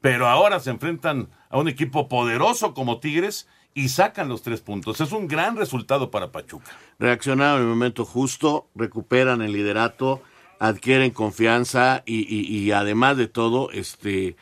[0.00, 5.00] pero ahora se enfrentan a un equipo poderoso como Tigres y sacan los tres puntos.
[5.00, 6.70] Es un gran resultado para Pachuca.
[7.00, 10.22] Reaccionaron en el momento justo, recuperan el liderato,
[10.60, 14.36] adquieren confianza y además de todo, este,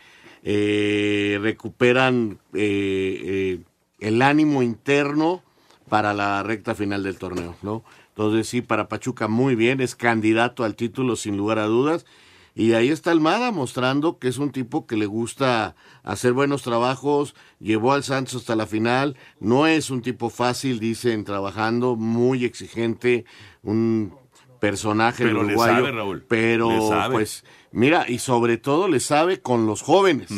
[0.49, 3.61] eh, recuperan eh, eh,
[4.01, 5.43] el ánimo interno
[5.89, 7.85] para la recta final del torneo, ¿no?
[8.09, 12.07] Entonces sí, para Pachuca muy bien, es candidato al título sin lugar a dudas.
[12.55, 17.35] Y ahí está Almada mostrando que es un tipo que le gusta hacer buenos trabajos,
[17.61, 23.27] llevó al Santos hasta la final, no es un tipo fácil, dicen, trabajando, muy exigente,
[23.63, 24.15] un
[24.59, 27.15] personaje Pero le uruguayo, sabe, Raúl, pero le sabe.
[27.15, 30.31] pues mira, y sobre todo le sabe con los jóvenes,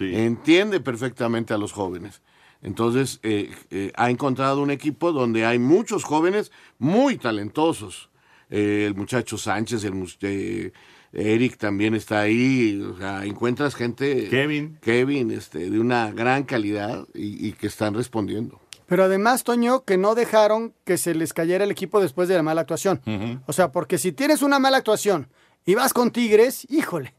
[0.00, 2.22] entiende perfectamente a los jóvenes.
[2.62, 8.08] Entonces, eh, eh, ha encontrado un equipo donde hay muchos jóvenes muy talentosos.
[8.50, 10.72] Eh, el muchacho Sánchez, el eh,
[11.12, 12.80] Eric también está ahí.
[12.80, 14.28] O sea, encuentras gente.
[14.28, 14.78] Kevin.
[14.80, 18.60] Kevin, este, de una gran calidad y, y que están respondiendo.
[18.86, 22.42] Pero además, Toño, que no dejaron que se les cayera el equipo después de la
[22.42, 23.00] mala actuación.
[23.46, 25.28] O sea, porque si tienes una mala actuación
[25.64, 27.14] y vas con Tigres, híjole,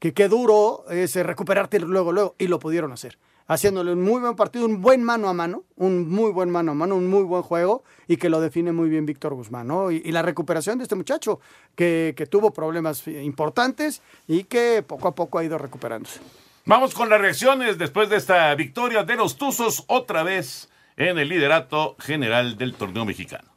[0.00, 2.34] que qué duro es recuperarte luego, luego.
[2.36, 3.16] Y lo pudieron hacer.
[3.46, 6.74] Haciéndole un muy buen partido, un buen mano a mano, un muy buen mano a
[6.74, 9.90] mano, un muy buen juego y que lo define muy bien Víctor Guzmán, ¿no?
[9.90, 11.40] Y, la recuperación de este muchacho,
[11.74, 16.20] que, que tuvo problemas eh, importantes y que poco a poco ha ido recuperándose.
[16.66, 21.28] Vamos con las reacciones después de esta victoria de los Tuzos otra vez en el
[21.28, 23.53] liderato general del torneo mexicano.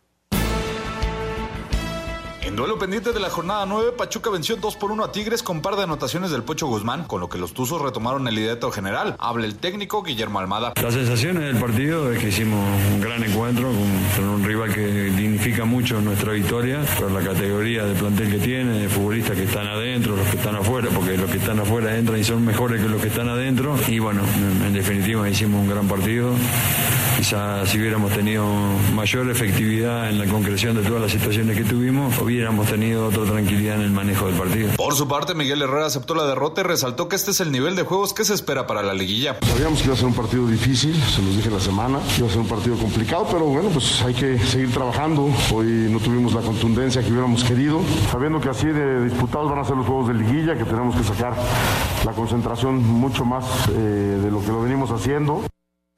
[2.57, 5.75] Duelo pendiente de la jornada 9, Pachuca venció 2 por 1 a Tigres con par
[5.75, 9.15] de anotaciones del Pocho Guzmán, con lo que los Tuzos retomaron el liderato general.
[9.19, 10.73] Habla el técnico Guillermo Almada.
[10.81, 12.59] Las sensaciones del partido es que hicimos
[12.95, 13.71] un gran encuentro
[14.15, 18.79] con, un rival que dignifica mucho nuestra victoria por la categoría de plantel que tiene,
[18.79, 22.19] de futbolistas que están adentro, los que están afuera, porque los que están afuera entran
[22.19, 23.77] y son mejores que los que están adentro.
[23.87, 24.23] Y bueno,
[24.65, 26.33] en, definitiva hicimos un gran partido.
[27.17, 28.45] Quizás si hubiéramos tenido
[28.93, 32.13] mayor efectividad en la concreción de todas las situaciones que tuvimos,
[32.47, 34.69] hubiéramos tenido otra tranquilidad en el manejo del partido.
[34.77, 37.75] Por su parte, Miguel Herrera aceptó la derrota y resaltó que este es el nivel
[37.75, 39.37] de juegos que se espera para la liguilla.
[39.45, 42.29] Sabíamos que iba a ser un partido difícil, se los dije la semana, iba a
[42.29, 45.29] ser un partido complicado, pero bueno, pues hay que seguir trabajando.
[45.53, 47.81] Hoy no tuvimos la contundencia que hubiéramos querido,
[48.11, 51.03] sabiendo que así de disputados van a ser los juegos de liguilla, que tenemos que
[51.03, 51.35] sacar
[52.05, 55.43] la concentración mucho más eh, de lo que lo venimos haciendo.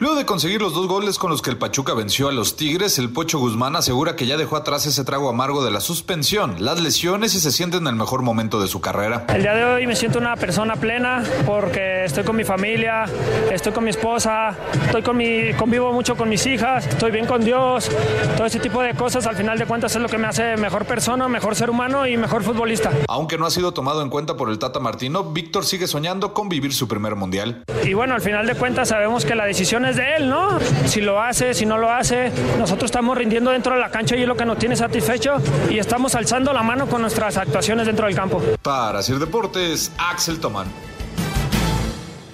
[0.01, 2.97] Luego de conseguir los dos goles con los que el Pachuca venció a los Tigres,
[2.99, 6.79] el Pocho Guzmán asegura que ya dejó atrás ese trago amargo de la suspensión, las
[6.79, 9.25] lesiones y se siente en el mejor momento de su carrera.
[9.27, 13.07] El día de hoy me siento una persona plena porque estoy con mi familia,
[13.51, 17.43] estoy con mi esposa, estoy con mi, convivo mucho con mis hijas, estoy bien con
[17.43, 17.91] Dios,
[18.37, 20.85] todo ese tipo de cosas al final de cuentas es lo que me hace mejor
[20.85, 22.89] persona, mejor ser humano y mejor futbolista.
[23.09, 26.47] Aunque no ha sido tomado en cuenta por el Tata Martino, Víctor sigue soñando con
[26.47, 27.65] vivir su primer mundial.
[27.83, 30.59] Y bueno, al final de cuentas sabemos que la decisión es de él, ¿no?
[30.85, 34.21] Si lo hace, si no lo hace, nosotros estamos rindiendo dentro de la cancha y
[34.21, 35.35] es lo que nos tiene satisfecho
[35.69, 38.41] y estamos alzando la mano con nuestras actuaciones dentro del campo.
[38.61, 40.67] Para Sir Deportes, Axel Tomán.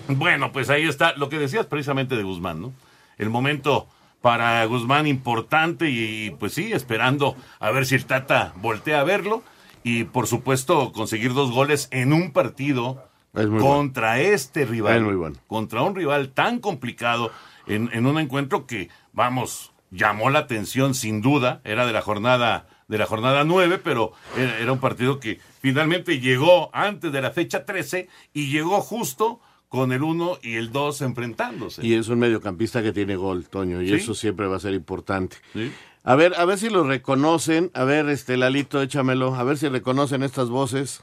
[0.08, 2.74] Bueno, pues ahí está lo que decías precisamente de Guzmán, ¿no?
[3.18, 3.88] El momento
[4.22, 9.44] para Guzmán importante y pues sí, esperando a ver si el Tata voltea a verlo
[9.84, 13.08] y por supuesto conseguir dos goles en un partido
[13.50, 15.36] muy contra este rival, Es muy bueno.
[15.48, 17.32] contra un rival tan complicado
[17.68, 22.68] en, en un encuentro que, vamos, llamó la atención sin duda, era de la jornada
[22.88, 27.32] de la jornada 9, pero era, era un partido que finalmente llegó antes de la
[27.32, 31.84] fecha 13 y llegó justo con el 1 y el 2 enfrentándose.
[31.84, 33.96] Y es un mediocampista que tiene gol, Toño, y Sí.
[33.96, 35.38] eso siempre va a ser importante.
[35.54, 35.72] Sí.
[36.04, 37.72] A ver, a ver si lo reconocen.
[37.74, 39.34] A ver, este Lalito, échamelo.
[39.34, 41.02] A ver si reconocen estas voces.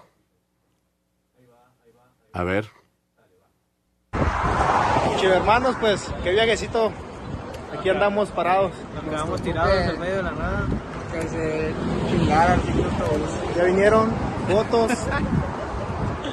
[2.34, 2.66] A ver.
[5.18, 6.90] Chivo hermanos, pues, qué viajecito.
[7.76, 8.72] Aquí andamos parados.
[9.04, 10.66] Quedamos tirados en medio de la nada.
[11.12, 11.74] Que se
[12.08, 12.60] chingaran.
[13.56, 14.10] Ya vinieron,
[14.48, 14.92] votos.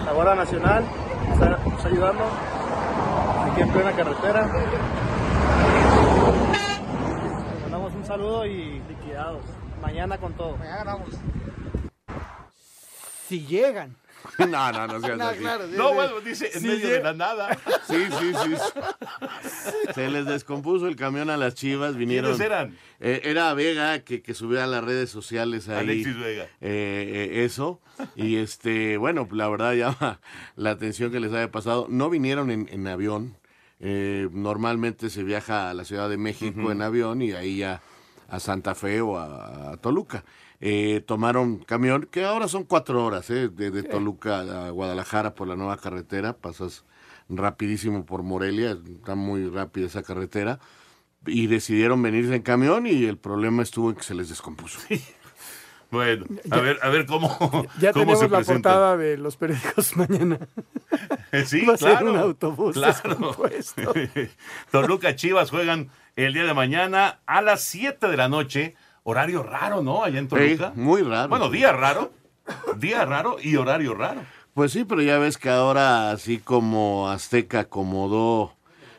[0.06, 0.86] La Guardia Nacional
[1.34, 2.24] está nos ayudando.
[3.52, 4.48] Aquí en plena carretera.
[7.52, 9.44] Les mandamos un saludo y liquidados.
[9.82, 10.56] Mañana con todo.
[10.58, 11.10] Mañana vamos.
[13.28, 13.98] Si llegan.
[14.40, 15.40] No, no, no seas No, así.
[15.40, 15.96] claro, sí, No, sí.
[15.96, 17.58] bueno, dice en Sí, medio de la nada.
[17.88, 18.56] Sí, sí, sí.
[19.96, 22.32] Se les descompuso el camión a las chivas, vinieron.
[22.32, 22.78] ¿Quiénes eran?
[23.00, 25.80] Eh, era Vega que, que subió a las redes sociales ahí.
[25.80, 26.44] Alexis Vega.
[26.62, 27.82] eh, eh, eso.
[28.16, 30.20] Y este, bueno, la verdad llama
[30.56, 31.88] la atención que les haya pasado.
[31.90, 33.38] No vinieron en, en avión.
[33.82, 37.82] Eh, normalmente se viaja a la Ciudad de México en avión y ahí ya
[38.28, 40.24] a Santa Fe o a, a Toluca.
[40.62, 45.48] Eh, tomaron camión, que ahora son cuatro horas, eh, de, de Toluca a Guadalajara por
[45.48, 46.84] la nueva carretera, pasas
[47.30, 50.60] rapidísimo por Morelia, está muy rápida esa carretera,
[51.26, 54.80] y decidieron venirse en camión y el problema estuvo en que se les descompuso.
[55.92, 57.30] Bueno, a ver, a ver cómo,
[57.80, 58.70] Ya cómo tenemos se la presenta.
[58.70, 60.38] portada de los periódicos mañana.
[61.46, 63.36] Sí, Va a ser un autobús claro.
[64.72, 68.76] Toluca Chivas juegan el día de mañana a las 7 de la noche.
[69.10, 70.04] Horario raro, ¿no?
[70.04, 70.72] Allá en Toluca.
[70.76, 71.30] Sí, muy raro.
[71.30, 72.12] Bueno, día raro.
[72.78, 74.22] Día raro y horario raro.
[74.54, 78.54] Pues sí, pero ya ves que ahora, así como Azteca acomodó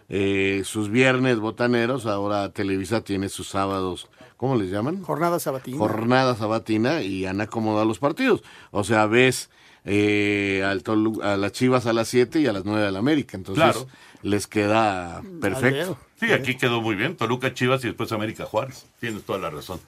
[0.08, 5.02] eh, sus viernes botaneros, ahora Televisa tiene sus sábados, ¿cómo les llaman?
[5.02, 5.78] Jornada sabatina.
[5.78, 8.42] Jornada sabatina y han acomodado los partidos.
[8.70, 9.50] O sea, ves
[9.84, 12.98] eh, al Tolu- a las Chivas a las 7 y a las 9 de la
[13.00, 13.36] América.
[13.36, 13.86] Entonces Claro.
[14.22, 15.98] les queda perfecto.
[16.20, 17.16] Sí, aquí quedó muy bien.
[17.16, 18.86] Toluca Chivas y después América Juárez.
[19.00, 19.80] Tienes toda la razón.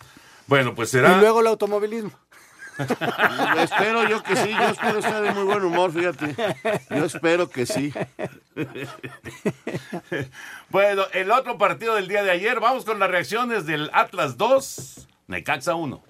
[0.47, 1.16] Bueno, pues será.
[1.16, 2.12] Y luego el automovilismo.
[3.59, 6.35] espero yo que sí, yo espero estar de muy buen humor, fíjate.
[6.90, 7.92] Yo espero que sí.
[10.71, 15.07] Bueno, el otro partido del día de ayer, vamos con las reacciones del Atlas 2,
[15.27, 16.03] Necaxa 1.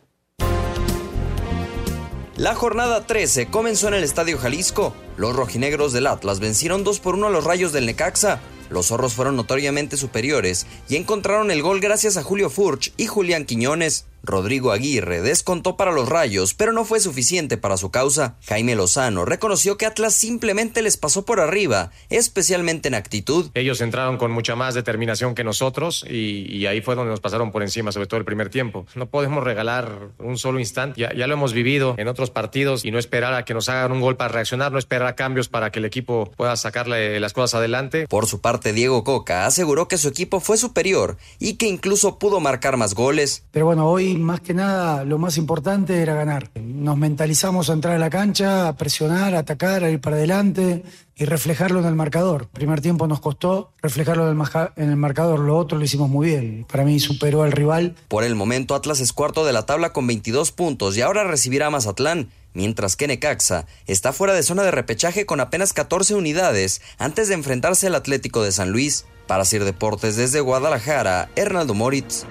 [2.37, 4.95] La jornada 13 comenzó en el Estadio Jalisco.
[5.17, 8.41] Los rojinegros del Atlas vencieron 2 por 1 a los rayos del Necaxa.
[8.73, 13.45] Los zorros fueron notoriamente superiores y encontraron el gol gracias a Julio Furch y Julián
[13.45, 14.07] Quiñones.
[14.25, 18.37] Rodrigo Aguirre descontó para los rayos, pero no fue suficiente para su causa.
[18.47, 23.51] Jaime Lozano reconoció que Atlas simplemente les pasó por arriba, especialmente en actitud.
[23.55, 27.51] Ellos entraron con mucha más determinación que nosotros y, y ahí fue donde nos pasaron
[27.51, 28.87] por encima, sobre todo el primer tiempo.
[28.95, 32.93] No podemos regalar un solo instante, ya, ya lo hemos vivido en otros partidos y
[32.93, 35.73] no esperar a que nos hagan un gol para reaccionar, no esperar a cambios para
[35.73, 38.07] que el equipo pueda sacarle las cosas adelante.
[38.07, 42.39] Por su parte, Diego Coca aseguró que su equipo fue superior y que incluso pudo
[42.39, 43.45] marcar más goles.
[43.51, 46.51] Pero bueno, hoy más que nada lo más importante era ganar.
[46.55, 50.85] Nos mentalizamos a entrar a la cancha, a presionar, a atacar, a ir para adelante
[51.17, 52.49] y reflejarlo en el marcador.
[52.49, 56.09] Primer tiempo nos costó reflejarlo en el, maja- en el marcador, lo otro lo hicimos
[56.09, 56.67] muy bien.
[56.71, 57.95] Para mí superó al rival.
[58.09, 61.67] Por el momento, Atlas es cuarto de la tabla con 22 puntos y ahora recibirá
[61.67, 66.83] a Mazatlán, mientras que Necaxa está fuera de zona de repechaje con apenas 14 unidades
[66.99, 69.07] antes de enfrentarse al Atlético de San Luis.
[69.27, 72.25] Para Sir Deportes desde Guadalajara, Hernaldo Moritz.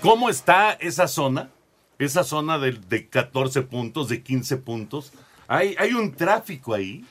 [0.00, 1.50] ¿Cómo está esa zona?
[1.98, 5.12] Esa zona de, de 14 puntos, de 15 puntos.
[5.46, 7.04] Hay, hay un tráfico ahí.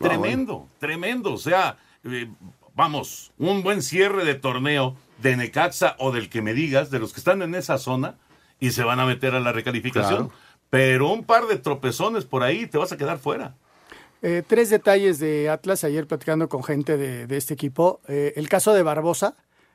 [0.00, 1.32] Ah, Tremendo, tremendo.
[1.32, 2.30] O sea, eh,
[2.74, 7.12] vamos, un buen cierre de torneo de Necaxa o del que me digas, de los
[7.12, 8.16] que están en esa zona
[8.60, 10.28] y se van a meter a la recalificación.
[10.28, 10.40] Claro.
[10.70, 13.54] Pero un par de tropezones por ahí te vas a quedar fuera.
[14.20, 18.00] Eh, tres detalles de Atlas ayer platicando con gente de, de este equipo.
[18.08, 19.34] Eh, el caso de Barbosa,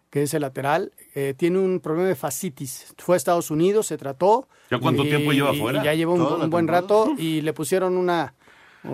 [0.10, 2.94] que es el lateral, eh, tiene un problema de fascitis.
[2.98, 4.48] Fue a Estados Unidos, se trató.
[4.70, 5.84] ¿Ya cuánto y- tiempo lleva fuera?
[5.84, 8.34] ya lleva un, buen rato y le pusieron una,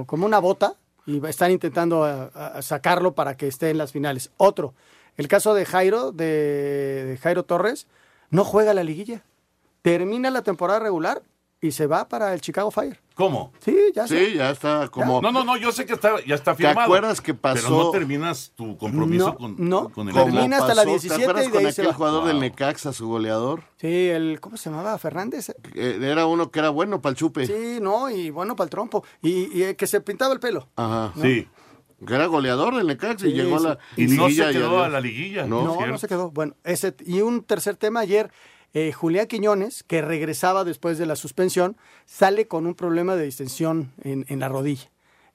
[0.06, 4.32] como una bota y están intentando a- a sacarlo para que esté en las finales.
[4.38, 4.74] Otro,
[5.18, 7.88] el caso de Jairo, de, de Jairo Torres,
[8.30, 9.24] no juega la liguilla.
[9.82, 11.24] Termina la temporada regular
[11.62, 13.00] y se va para el Chicago Fire.
[13.16, 13.52] ¿Cómo?
[13.60, 14.34] Sí, ya Sí, sé.
[14.36, 15.22] ya está como...
[15.22, 16.82] No, no, no, yo sé que está, ya está ¿Te firmado.
[16.86, 20.70] acuerdas que pasó- Pero no terminas tu compromiso No, con, no, con el termina hasta
[20.74, 21.94] la pasó, 17 ¿Te acuerdas y de con ahí aquel va.
[21.94, 22.42] jugador del Wow.
[22.42, 23.64] Necaxa, su goleador?
[23.76, 24.98] Sí, el, ¿cómo se llamaba?
[24.98, 25.50] Fernández.
[25.76, 27.46] Eh, Era uno que era bueno para el chupe.
[27.46, 29.04] Sí, no, y bueno para el trompo.
[29.22, 30.70] Y, y, eh, que se pintaba el pelo.
[30.78, 31.12] Ajá.
[31.14, 31.22] ¿no?
[31.22, 31.46] Sí.
[32.08, 33.66] Que era goleador del Necaxa y Sí, llegó a sí.
[33.66, 35.46] la Y no se liguilla y quedó a la liguilla.
[35.46, 35.66] No.
[35.66, 36.32] No, no se quedó.
[36.32, 38.32] Bueno, ese, y un tercer tema ayer.
[38.74, 43.92] Eh, Julián Quiñones, que regresaba después de la suspensión, sale con un problema de distensión
[44.04, 44.90] en, en la rodilla.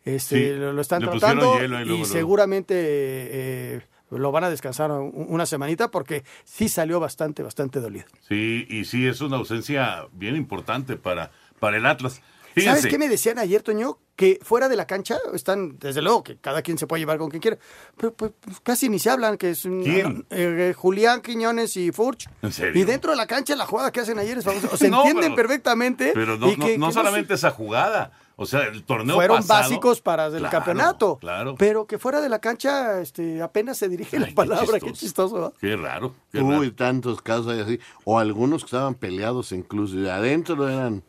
[0.04, 3.80] Este, Sí, lo, están tratando y luego, seguramente eh,
[4.10, 8.04] lo van a descansar un- una semanita porque sí salió bastante, bastante dolido.
[8.28, 12.20] Sí, y sí, es una ausencia bien importante para, para el Atlas.
[12.64, 13.98] ¿Sabes qué me decían ayer, Toño?
[14.16, 17.30] Que fuera de la cancha están, desde luego, que cada quien se puede llevar con
[17.30, 17.58] quien quiera,
[17.96, 20.24] pero pues, pues, casi ni se hablan, que es un- ¿Quién?
[20.30, 22.28] eh, Julián Quiñones y Furch.
[22.42, 22.80] ¿En serio?
[22.80, 24.68] Y dentro de la cancha la jugada que hacen ayer es famosa.
[24.72, 26.12] O se No, entienden pero- perfectamente.
[26.14, 28.12] Pero no, y que- no, no que solamente esa jugada.
[28.36, 31.18] O sea, el torneo fueron pasado- básicos para el Claro, campeonato.
[31.18, 31.54] Claro.
[31.56, 34.78] Pero que fuera de la cancha este, apenas se dirige la palabra.
[34.80, 35.52] Qué chistoso.
[35.60, 36.14] Qué raro.
[36.32, 36.74] qué Uy, raro.
[36.74, 37.80] tantos casos hay así.
[38.04, 39.96] O algunos que estaban peleados incluso.
[39.98, 41.02] Y adentro eran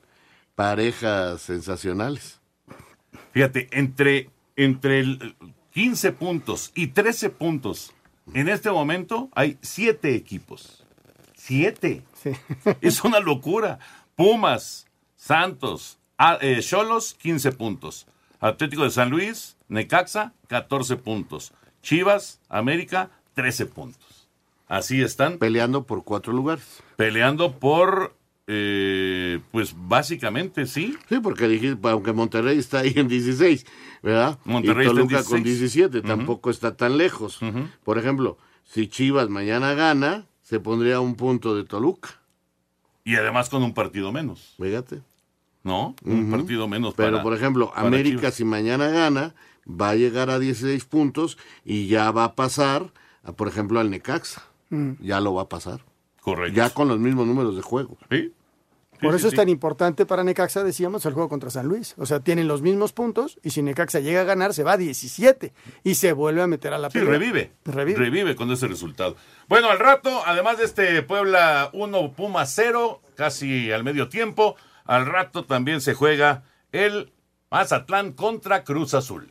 [0.56, 2.40] parejas sensacionales.
[3.32, 5.36] Fíjate, entre, entre el
[5.72, 7.94] 15 puntos y 13 puntos,
[8.34, 10.84] en este momento hay siete equipos.
[11.36, 12.02] Siete.
[12.82, 13.78] Es una locura.
[14.16, 18.08] Pumas, Santos, a- eh, Cholos, 15 puntos.
[18.40, 21.54] Atlético de San Luis, Necaxa, 14 puntos.
[21.82, 24.28] Chivas, América, 13 puntos.
[24.68, 25.38] Así están.
[25.38, 26.82] Peleando por cuatro lugares.
[26.96, 28.16] Peleando por,
[28.48, 30.96] eh, pues básicamente, sí.
[31.10, 33.66] Sí, porque dijiste, aunque Monterrey está ahí en 16,
[34.04, 34.38] ¿verdad?
[34.46, 35.72] Monterrey y está en Toluca con 16.
[35.72, 37.40] 17, tampoco está tan lejos.
[37.84, 42.20] Por ejemplo, si Chivas mañana gana, se pondría a un punto de Toluca.
[43.04, 44.56] Y además con un partido menos.
[44.62, 45.02] Fíjate.
[45.64, 45.96] ¿No?
[46.04, 48.34] Un partido menos Pero, para- por ejemplo, para América, Chivas.
[48.36, 49.34] si mañana gana,
[49.68, 52.94] va a llegar a 16 puntos y ya va a pasar,
[53.24, 54.44] a, por ejemplo, al Necaxa.
[55.00, 55.82] Ya lo va a pasar.
[56.26, 56.56] Correcto.
[56.58, 57.98] Ya con los mismos números de juego.
[58.10, 58.34] Sí.
[59.00, 59.38] Por sí, eso es sí.
[59.38, 61.94] tan importante para Necaxa, decíamos, el juego contra San Luis.
[61.98, 64.78] O sea, tienen los mismos puntos y si Necaxa llega a ganar, se va a
[64.78, 65.54] 17
[65.84, 67.12] y se vuelve a meter a la Sí, pelea.
[67.14, 67.52] revive.
[67.66, 67.98] Revive.
[68.00, 69.16] Revive con ese resultado.
[69.48, 74.56] Bueno, al rato, además de este Puebla 1, Puma 0, casi al medio tiempo,
[74.86, 77.12] al rato también se juega el
[77.52, 79.30] Mazatlán contra Cruz Azul.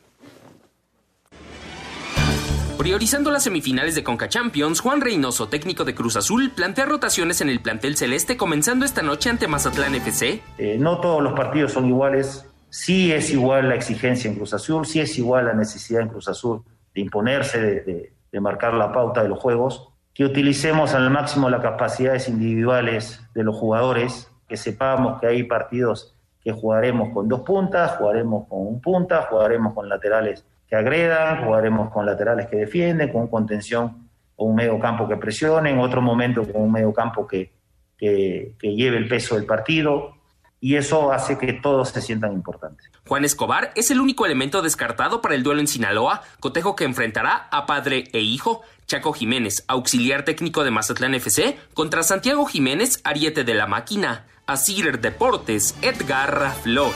[2.77, 7.49] Priorizando las semifinales de Conca Champions, Juan Reynoso, técnico de Cruz Azul, plantea rotaciones en
[7.49, 10.41] el plantel celeste comenzando esta noche ante Mazatlán FC.
[10.57, 12.45] Eh, no todos los partidos son iguales.
[12.69, 16.27] Sí es igual la exigencia en Cruz Azul, sí es igual la necesidad en Cruz
[16.27, 16.63] Azul
[16.93, 19.87] de imponerse, de, de- de marcar la pauta de los juegos.
[20.13, 26.13] Que utilicemos al máximo las capacidades individuales de los jugadores, que sepamos que hay partidos
[26.43, 30.43] que jugaremos con dos puntas, jugaremos con un punta, jugaremos con laterales
[30.75, 35.69] que agredan, jugaremos con laterales que defienden, con contención o un medio campo que presione,
[35.69, 37.53] en otro momento con un medio campo que,
[37.97, 40.15] que, que lleve el peso del partido
[40.59, 42.89] y eso hace que todos se sientan importantes.
[43.07, 47.47] Juan Escobar es el único elemento descartado para el duelo en Sinaloa, cotejo que enfrentará
[47.51, 48.61] a padre e hijo.
[48.87, 54.25] Chaco Jiménez, auxiliar técnico de Mazatlán FC, contra Santiago Jiménez, ariete de la máquina.
[54.45, 56.95] Asir Deportes, Edgar Flores.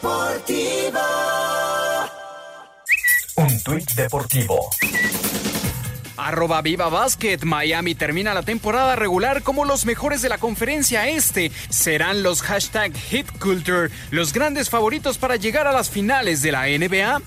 [0.00, 1.00] Deportivo.
[3.34, 4.70] Un tuit deportivo.
[6.16, 11.50] Arroba Viva Basket, Miami termina la temporada regular como los mejores de la conferencia este.
[11.68, 16.66] Serán los hashtag Hit Culture los grandes favoritos para llegar a las finales de la
[16.66, 17.20] NBA.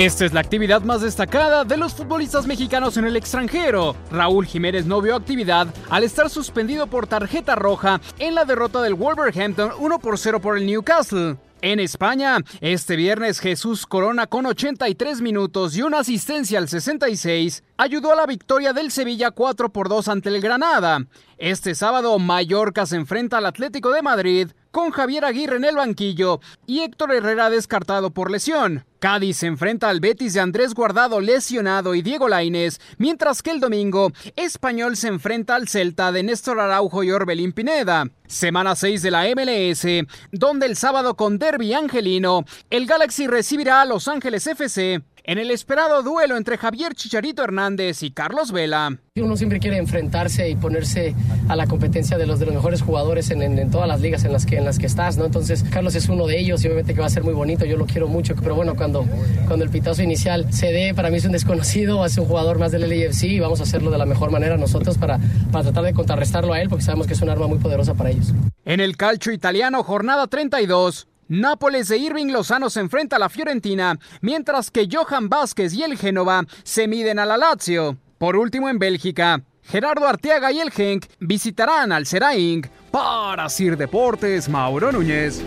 [0.00, 3.94] Esta es la actividad más destacada de los futbolistas mexicanos en el extranjero.
[4.10, 8.94] Raúl Jiménez no vio actividad al estar suspendido por tarjeta roja en la derrota del
[8.94, 11.36] Wolverhampton 1 por 0 por el Newcastle.
[11.60, 18.12] En España, este viernes Jesús Corona con 83 minutos y una asistencia al 66 ayudó
[18.12, 21.04] a la victoria del Sevilla 4 por 2 ante el Granada.
[21.36, 26.40] Este sábado Mallorca se enfrenta al Atlético de Madrid con Javier Aguirre en el banquillo
[26.66, 28.84] y Héctor Herrera descartado por lesión.
[29.00, 33.58] Cádiz se enfrenta al Betis de Andrés Guardado lesionado y Diego Lainez, mientras que el
[33.58, 38.04] domingo Español se enfrenta al Celta de Néstor Araujo y Orbelín Pineda.
[38.26, 43.86] Semana 6 de la MLS, donde el sábado con Derby Angelino, el Galaxy recibirá a
[43.86, 48.96] Los Ángeles FC en el esperado duelo entre Javier Chicharito Hernández y Carlos Vela.
[49.16, 51.14] Uno siempre quiere enfrentarse y ponerse
[51.48, 54.24] a la competencia de los de los mejores jugadores en, en- en todas las ligas
[54.24, 55.26] en las que en las que estás, ¿no?
[55.26, 57.64] Entonces Carlos es uno de ellos y obviamente que va a ser muy bonito.
[57.66, 59.04] Yo lo quiero mucho, pero bueno cuando
[59.46, 62.72] cuando el pitazo inicial se dé, para mí es un desconocido, es un jugador más
[62.72, 65.18] del LAFC y vamos a hacerlo de la mejor manera nosotros para
[65.52, 68.10] para tratar de contrarrestarlo a él porque sabemos que es un arma muy poderosa para
[68.10, 68.32] ellos.
[68.64, 71.08] En el calcio italiano, jornada 32.
[71.30, 75.96] Nápoles de Irving Lozano se enfrenta a la Fiorentina, mientras que Johan Vázquez y el
[75.96, 77.96] Génova se miden a la Lazio.
[78.18, 84.48] Por último, en Bélgica, Gerardo Arteaga y el Genk visitarán al Seraing para Sir Deportes
[84.48, 85.40] Mauro Núñez.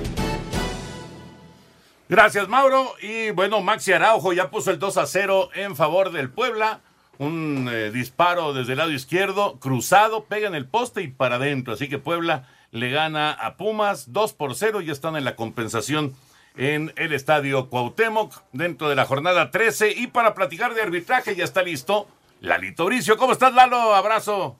[2.07, 2.93] Gracias, Mauro.
[3.01, 6.79] Y bueno, Maxi Araujo ya puso el 2 a 0 en favor del Puebla.
[7.17, 11.73] Un eh, disparo desde el lado izquierdo, cruzado, pega en el poste y para adentro.
[11.73, 16.15] Así que Puebla le gana a Pumas 2 por 0 y están en la compensación
[16.57, 21.43] en el estadio Cuauhtémoc dentro de la jornada 13 y para platicar de arbitraje ya
[21.43, 22.07] está listo
[22.41, 23.15] Lalito Bricio.
[23.15, 23.93] ¿Cómo estás Lalo?
[23.93, 24.55] Abrazo.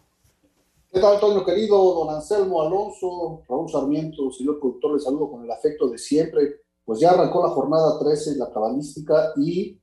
[0.91, 1.75] ¿Qué tal, Antonio querido?
[1.95, 6.61] Don Anselmo Alonso, Raúl Sarmiento, señor productor, le saludo con el afecto de siempre.
[6.85, 9.79] Pues ya arrancó la jornada 13, la cabalística, y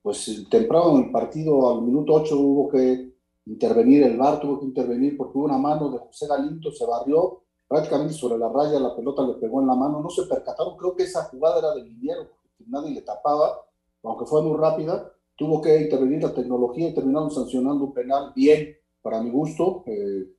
[0.00, 3.12] pues temprano en el partido, al minuto 8, hubo que
[3.44, 7.42] intervenir el VAR, tuvo que intervenir porque hubo una mano de José Galinto, se barrió
[7.68, 10.94] prácticamente sobre la raya, la pelota le pegó en la mano, no se percataron, creo
[10.94, 13.60] que esa jugada era de Liniero, porque nadie le tapaba,
[14.02, 18.76] aunque fue muy rápida, tuvo que intervenir la tecnología y terminaron sancionando un penal bien,
[19.02, 20.32] para mi gusto, eh,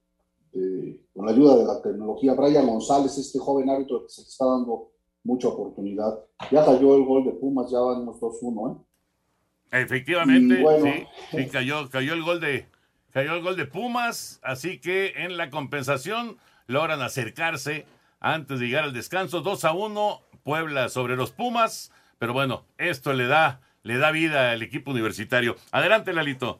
[0.54, 2.34] eh, con la ayuda de la tecnología.
[2.34, 4.92] Brian González, este joven árbitro que se le está dando
[5.24, 6.20] mucha oportunidad.
[6.52, 8.84] Ya cayó el gol de Pumas, ya vamos 2-1, ¿eh?
[9.72, 12.68] Efectivamente, sí, sí, cayó, cayó el gol de
[13.12, 16.38] cayó el gol de Pumas, así que en la compensación
[16.68, 17.86] logran acercarse
[18.20, 23.14] antes de llegar al descanso, 2 a 1, Puebla sobre los Pumas, pero bueno, esto
[23.14, 25.56] le da le da vida al equipo universitario.
[25.72, 26.60] Adelante, Lalito.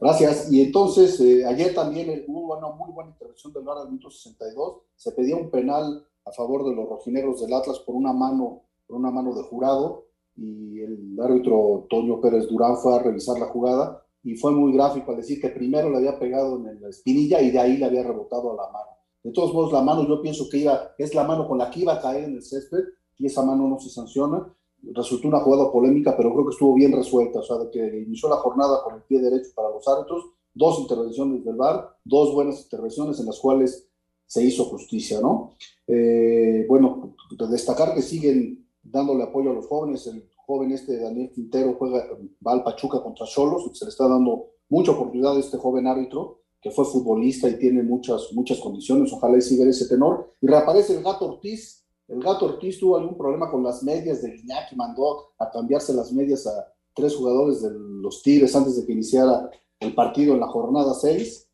[0.00, 0.50] Gracias.
[0.50, 4.80] Y entonces, eh, ayer también hubo una muy buena intervención del VAR al minuto 62.
[4.96, 8.96] Se pedía un penal a favor de los rojinegros del Atlas por una mano, por
[8.96, 10.06] una mano de jurado.
[10.34, 15.10] Y el árbitro Toño Pérez Durán fue a revisar la jugada y fue muy gráfico
[15.10, 18.02] al decir que primero le había pegado en la espinilla y de ahí le había
[18.02, 18.93] rebotado a la mano.
[19.24, 21.80] De todos modos, la mano yo pienso que iba, es la mano con la que
[21.80, 22.84] iba a caer en el césped
[23.18, 24.46] y esa mano no se sanciona
[24.92, 28.28] resultó una jugada polémica, pero creo que estuvo bien resuelta, o sea, de que inició
[28.28, 32.62] la jornada con el pie derecho para los árbitros, dos intervenciones del VAR, dos buenas
[32.62, 33.88] intervenciones en las cuales
[34.26, 35.52] se hizo justicia, ¿no?
[35.86, 37.16] Eh, bueno,
[37.50, 42.06] destacar que siguen dándole apoyo a los jóvenes, el joven este Daniel Quintero juega,
[42.46, 46.42] va al Pachuca contra Cholos, se le está dando mucha oportunidad a este joven árbitro,
[46.64, 50.96] que fue futbolista y tiene muchas, muchas condiciones, ojalá y siga ese tenor, y reaparece
[50.96, 55.34] el gato Ortiz, el gato Ortiz tuvo algún problema con las medias de Iñaki, mandó
[55.38, 59.94] a cambiarse las medias a tres jugadores de los Tigres antes de que iniciara el
[59.94, 61.50] partido en la jornada 6.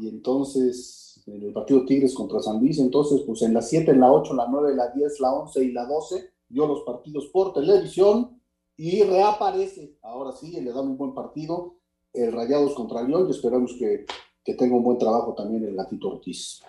[0.00, 4.00] Y entonces, en el partido Tigres contra San Luis, entonces, pues en la 7, en
[4.00, 7.52] la 8, la 9, la 10, la 11 y la 12, dio los partidos por
[7.52, 8.40] televisión
[8.78, 9.98] y reaparece.
[10.02, 11.74] Ahora sí, le dan un buen partido.
[12.14, 14.06] El Rayados contra León y esperamos que,
[14.46, 16.62] que tenga un buen trabajo también el gatito Ortiz.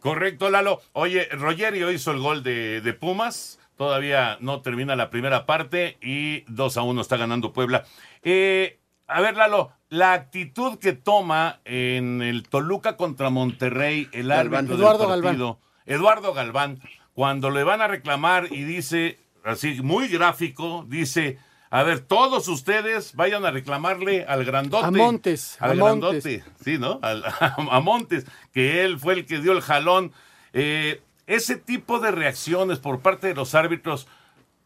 [0.00, 0.82] Correcto, Lalo.
[0.92, 3.58] Oye, Rogerio hizo el gol de, Pumas.
[3.76, 7.84] Todavía no termina la primera parte y 2 a 1 está ganando Puebla.
[8.22, 14.76] Eh, a ver, Lalo, la actitud que toma en el Toluca contra Monterrey el árbitro
[14.76, 15.58] Eduardo del partido, Galván.
[15.86, 16.80] Eduardo Galván,
[17.14, 21.38] cuando le van a reclamar y dice, así muy gráfico, dice,
[21.74, 24.86] a ver, todos ustedes vayan a reclamarle al grandote.
[24.86, 25.56] A Montes.
[25.58, 27.00] Al grandote, sí, ¿no?
[27.02, 30.12] a Montes, que él fue el que dio el jalón.
[30.52, 34.06] Eh, ese tipo de reacciones por parte de los árbitros,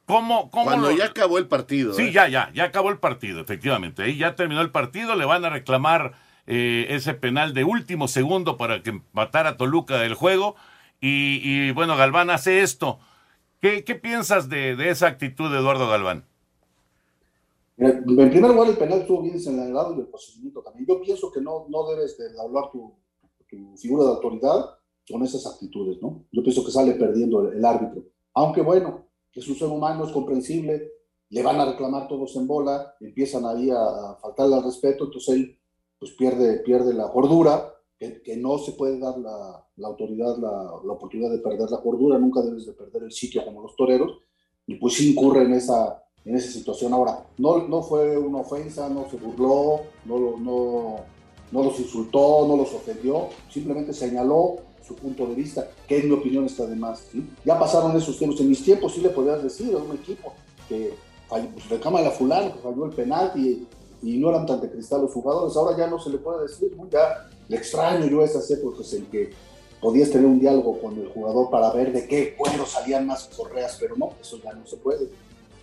[0.04, 1.94] ¿cómo, cómo Cuando ya acabó el partido.
[1.94, 2.12] Sí, ¿eh?
[2.12, 4.02] ya, ya, ya acabó el partido, efectivamente.
[4.02, 6.12] Ahí ya terminó el partido, le van a reclamar
[6.46, 10.56] eh, ese penal de último segundo para que matara a Toluca del juego.
[11.00, 13.00] Y, bueno, Galván hace esto.
[13.62, 16.27] ¿Qué, piensas de, de esa actitud de Eduardo Galván?
[17.78, 20.84] En primer lugar, el penal estuvo bien señalado y el procedimiento también.
[20.84, 22.92] Yo pienso que no, no debes de hablar tu,
[23.48, 24.70] tu, figura de autoridad
[25.08, 26.24] con esas actitudes, ¿no?
[26.32, 28.02] Yo pienso que sale perdiendo el, árbitro.
[28.34, 30.90] Aunque bueno, es un ser humano, es comprensible,
[31.30, 35.58] le van a reclamar todos en bola, empiezan ahí a, faltarle al respeto, entonces él
[36.00, 40.50] pues pierde, pierde la cordura, que, que no se puede dar la, la autoridad la,
[40.84, 44.18] la, oportunidad de perder la cordura, nunca debes de perder el sitio como los toreros,
[44.66, 46.92] y pues incurre en esa, en esa situación.
[46.92, 50.96] Ahora, no, no fue una ofensa, no se burló, no, no,
[51.50, 54.56] no los insultó, no los ofendió, simplemente señaló
[54.86, 57.02] su punto de vista, que en mi opinión está de más.
[57.46, 58.40] Ya pasaron esos tiempos.
[58.40, 60.34] En mis tiempos sí le podías decir a un equipo
[60.68, 60.92] que
[61.30, 63.66] pues, recama a la fulana, que falló el penal y,
[64.02, 65.56] no eran tan de cristal los jugadores.
[65.56, 69.30] Ahora ya no se le puede decir, ya le extraño yo esas épocas en que
[69.80, 73.78] podías tener un diálogo con el jugador para ver de qué cuero salían más correas,
[73.80, 75.08] pero no, eso ya no se puede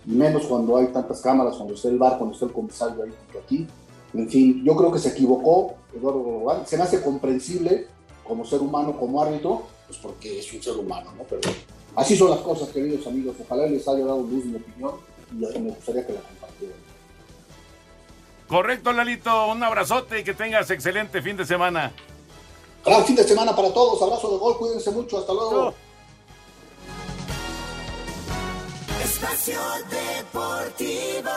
[0.06, 3.38] menos cuando hay tantas cámaras, cuando está el bar, cuando está el comisario ahí junto
[3.44, 3.66] aquí.
[4.14, 6.62] En fin, yo creo que se equivocó Eduardo Global.
[6.66, 7.88] Se me hace comprensible
[8.24, 11.24] como ser humano, como árbitro, pues porque es un ser humano, ¿no?
[11.24, 11.42] Pero
[11.96, 13.36] así son las cosas, queridos amigos.
[13.44, 14.92] Ojalá les haya dado luz mi opinión
[15.32, 16.78] y me gustaría que la compartieran.
[18.48, 19.48] Correcto, Lalito.
[19.50, 21.92] Un abrazote y que tengas excelente fin de semana.
[22.84, 24.00] Gran fin de semana para todos.
[24.00, 24.56] Abrazo de gol.
[24.58, 25.18] Cuídense mucho.
[25.18, 25.74] Hasta luego.
[29.36, 29.60] Espacio
[29.90, 31.30] Deportivo.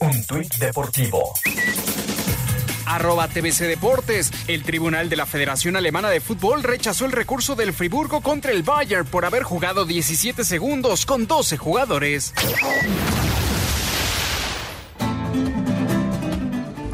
[0.00, 1.32] Un tuit deportivo.
[2.84, 4.30] arroba TBC Deportes.
[4.46, 8.62] El Tribunal de la Federación Alemana de Fútbol rechazó el recurso del Friburgo contra el
[8.62, 12.34] Bayern por haber jugado 17 segundos con 12 jugadores.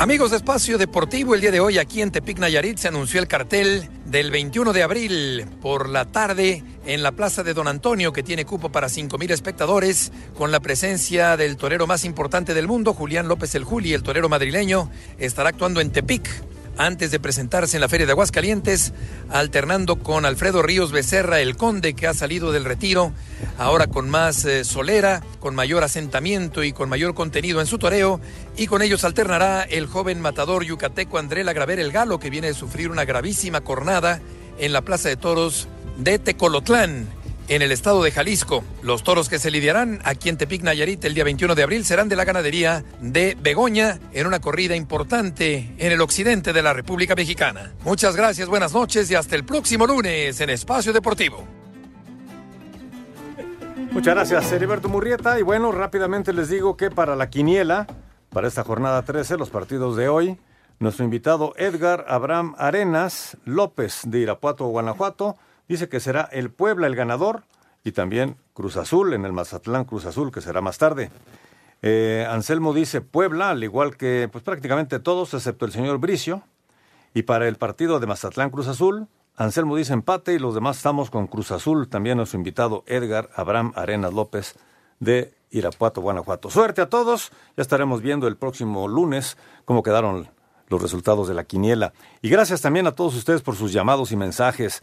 [0.00, 3.28] Amigos de Espacio Deportivo, el día de hoy aquí en Tepic Nayarit se anunció el
[3.28, 8.22] cartel del 21 de abril por la tarde en la Plaza de Don Antonio, que
[8.22, 13.28] tiene cupo para 5.000 espectadores, con la presencia del torero más importante del mundo, Julián
[13.28, 16.30] López el Juli, el torero madrileño, estará actuando en Tepic
[16.80, 18.94] antes de presentarse en la Feria de Aguascalientes,
[19.28, 23.12] alternando con Alfredo Ríos Becerra, el conde que ha salido del retiro,
[23.58, 28.18] ahora con más eh, solera, con mayor asentamiento y con mayor contenido en su toreo,
[28.56, 32.54] y con ellos alternará el joven matador yucateco André Lagraver el Galo, que viene de
[32.54, 34.22] sufrir una gravísima cornada
[34.58, 35.68] en la Plaza de Toros
[35.98, 37.19] de Tecolotlán
[37.50, 38.62] en el estado de Jalisco.
[38.80, 42.08] Los toros que se lidiarán aquí en Tepic Nayarit el día 21 de abril serán
[42.08, 47.16] de la ganadería de Begoña en una corrida importante en el occidente de la República
[47.16, 47.72] Mexicana.
[47.84, 51.44] Muchas gracias, buenas noches y hasta el próximo lunes en Espacio Deportivo.
[53.90, 55.40] Muchas gracias, Heriberto Murrieta.
[55.40, 57.88] Y bueno, rápidamente les digo que para la quiniela,
[58.30, 60.38] para esta jornada 13, los partidos de hoy,
[60.78, 65.36] nuestro invitado Edgar Abraham Arenas López de Irapuato, Guanajuato,
[65.70, 67.44] dice que será el Puebla el ganador
[67.84, 71.12] y también Cruz Azul en el Mazatlán Cruz Azul, que será más tarde.
[71.80, 76.42] Eh, Anselmo dice Puebla, al igual que pues, prácticamente todos, excepto el señor Bricio.
[77.14, 79.06] Y para el partido de Mazatlán Cruz Azul,
[79.36, 83.72] Anselmo dice empate y los demás estamos con Cruz Azul, también nuestro invitado Edgar Abraham
[83.76, 84.56] Arenas López
[84.98, 86.50] de Irapuato, Guanajuato.
[86.50, 90.28] Suerte a todos, ya estaremos viendo el próximo lunes cómo quedaron
[90.68, 91.92] los resultados de la quiniela.
[92.22, 94.82] Y gracias también a todos ustedes por sus llamados y mensajes.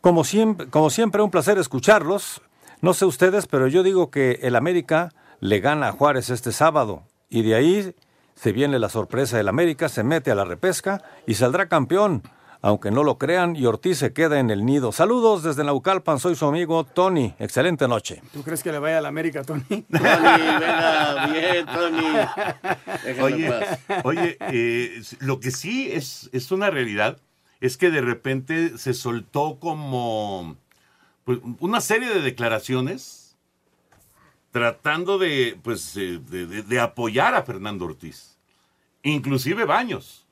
[0.00, 2.40] Como siempre, como siempre, un placer escucharlos.
[2.80, 7.02] No sé ustedes, pero yo digo que el América le gana a Juárez este sábado
[7.28, 7.94] y de ahí
[8.34, 12.22] se viene la sorpresa del América, se mete a la repesca y saldrá campeón.
[12.60, 14.90] Aunque no lo crean, y Ortiz se queda en el nido.
[14.90, 17.32] Saludos desde Naucalpan, soy su amigo Tony.
[17.38, 18.20] Excelente noche.
[18.32, 19.62] ¿Tú crees que le vaya a la América, Tony?
[19.68, 23.20] Tony, venga, bien, Tony.
[23.22, 23.52] Oye,
[24.02, 27.18] oye eh, lo que sí es, es una realidad
[27.60, 30.56] es que de repente se soltó como
[31.24, 33.36] pues, una serie de declaraciones
[34.50, 38.36] tratando de, pues, eh, de, de- de apoyar a Fernando Ortiz.
[39.02, 40.24] Inclusive Baños.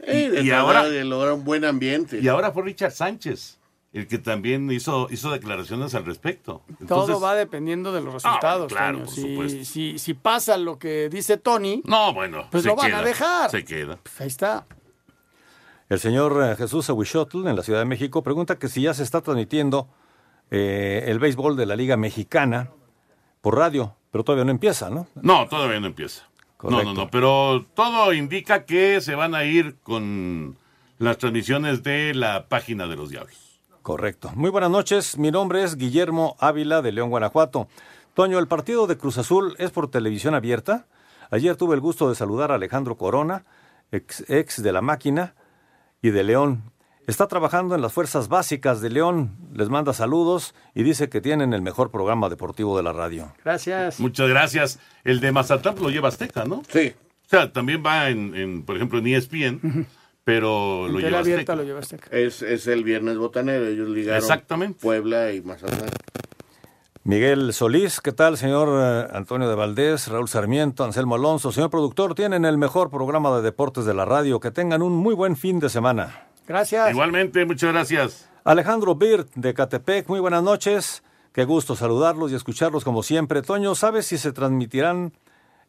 [0.00, 2.18] Eh, de y ahora, de lograr un buen ambiente.
[2.20, 3.58] y ahora fue Richard Sánchez
[3.92, 6.64] el que también hizo, hizo declaraciones al respecto.
[6.88, 8.66] Todo va dependiendo de los Ah, resultados.
[8.72, 9.06] claro, Toño.
[9.06, 9.64] por si, supuesto.
[9.64, 13.50] si, si pasa lo que dice Tony, no, bueno, pues lo van queda, a dejar.
[13.52, 14.00] Se queda.
[14.02, 14.66] Pues ahí está.
[15.94, 19.04] El señor eh, Jesús Aguixotl en la Ciudad de México pregunta que si ya se
[19.04, 19.86] está transmitiendo
[20.50, 22.70] eh, el béisbol de la Liga Mexicana
[23.40, 25.06] por radio, pero todavía no empieza, ¿no?
[25.14, 26.28] No, todavía no empieza.
[26.64, 30.58] No, no, no, pero todo indica que se van a ir con
[30.98, 33.60] las transmisiones de la página de los diablos.
[33.82, 34.32] Correcto.
[34.34, 35.16] Muy buenas noches.
[35.16, 37.68] Mi nombre es Guillermo Ávila de León, Guanajuato.
[38.14, 40.86] Toño, el partido de Cruz Azul es por televisión abierta.
[41.30, 43.44] Ayer tuve el gusto de saludar a Alejandro Corona,
[43.92, 45.36] ex, ex de la máquina
[46.04, 46.62] y de León.
[47.06, 49.36] Está trabajando en las fuerzas básicas de León.
[49.54, 53.32] Les manda saludos y dice que tienen el mejor programa deportivo de la radio.
[53.42, 54.00] Gracias.
[54.00, 54.78] Muchas gracias.
[55.02, 56.62] El de Mazatlán lo lleva Azteca, ¿no?
[56.68, 56.92] Sí.
[57.24, 59.86] O sea, también va en, en, por ejemplo, en ESPN,
[60.24, 61.56] pero lo lleva abierta Azteca.
[61.56, 62.08] lo llevaste acá.
[62.10, 64.78] Es, es el viernes botanero, ellos ligaron Exactamente.
[64.82, 65.88] Puebla y Mazatlán.
[67.06, 71.52] Miguel Solís, ¿qué tal, señor eh, Antonio de Valdés, Raúl Sarmiento, Anselmo Alonso?
[71.52, 74.40] Señor productor, tienen el mejor programa de deportes de la radio.
[74.40, 76.28] Que tengan un muy buen fin de semana.
[76.48, 76.90] Gracias.
[76.90, 78.30] Igualmente, muchas gracias.
[78.42, 81.02] Alejandro Birt, de Catepec, muy buenas noches.
[81.34, 83.42] Qué gusto saludarlos y escucharlos como siempre.
[83.42, 85.12] Toño, ¿sabes si se transmitirán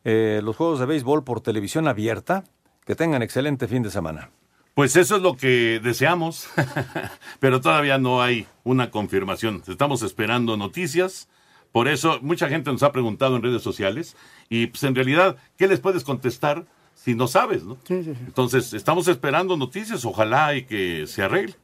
[0.06, 2.46] eh, los juegos de béisbol por televisión abierta?
[2.86, 4.30] Que tengan excelente fin de semana.
[4.76, 6.50] Pues eso es lo que deseamos,
[7.40, 9.64] pero todavía no hay una confirmación.
[9.68, 11.30] Estamos esperando noticias.
[11.72, 14.18] Por eso mucha gente nos ha preguntado en redes sociales
[14.50, 17.64] y pues en realidad, ¿qué les puedes contestar si no sabes?
[17.64, 17.78] ¿no?
[17.88, 18.22] Sí, sí, sí.
[18.26, 21.56] Entonces, estamos esperando noticias, ojalá y que se arregle.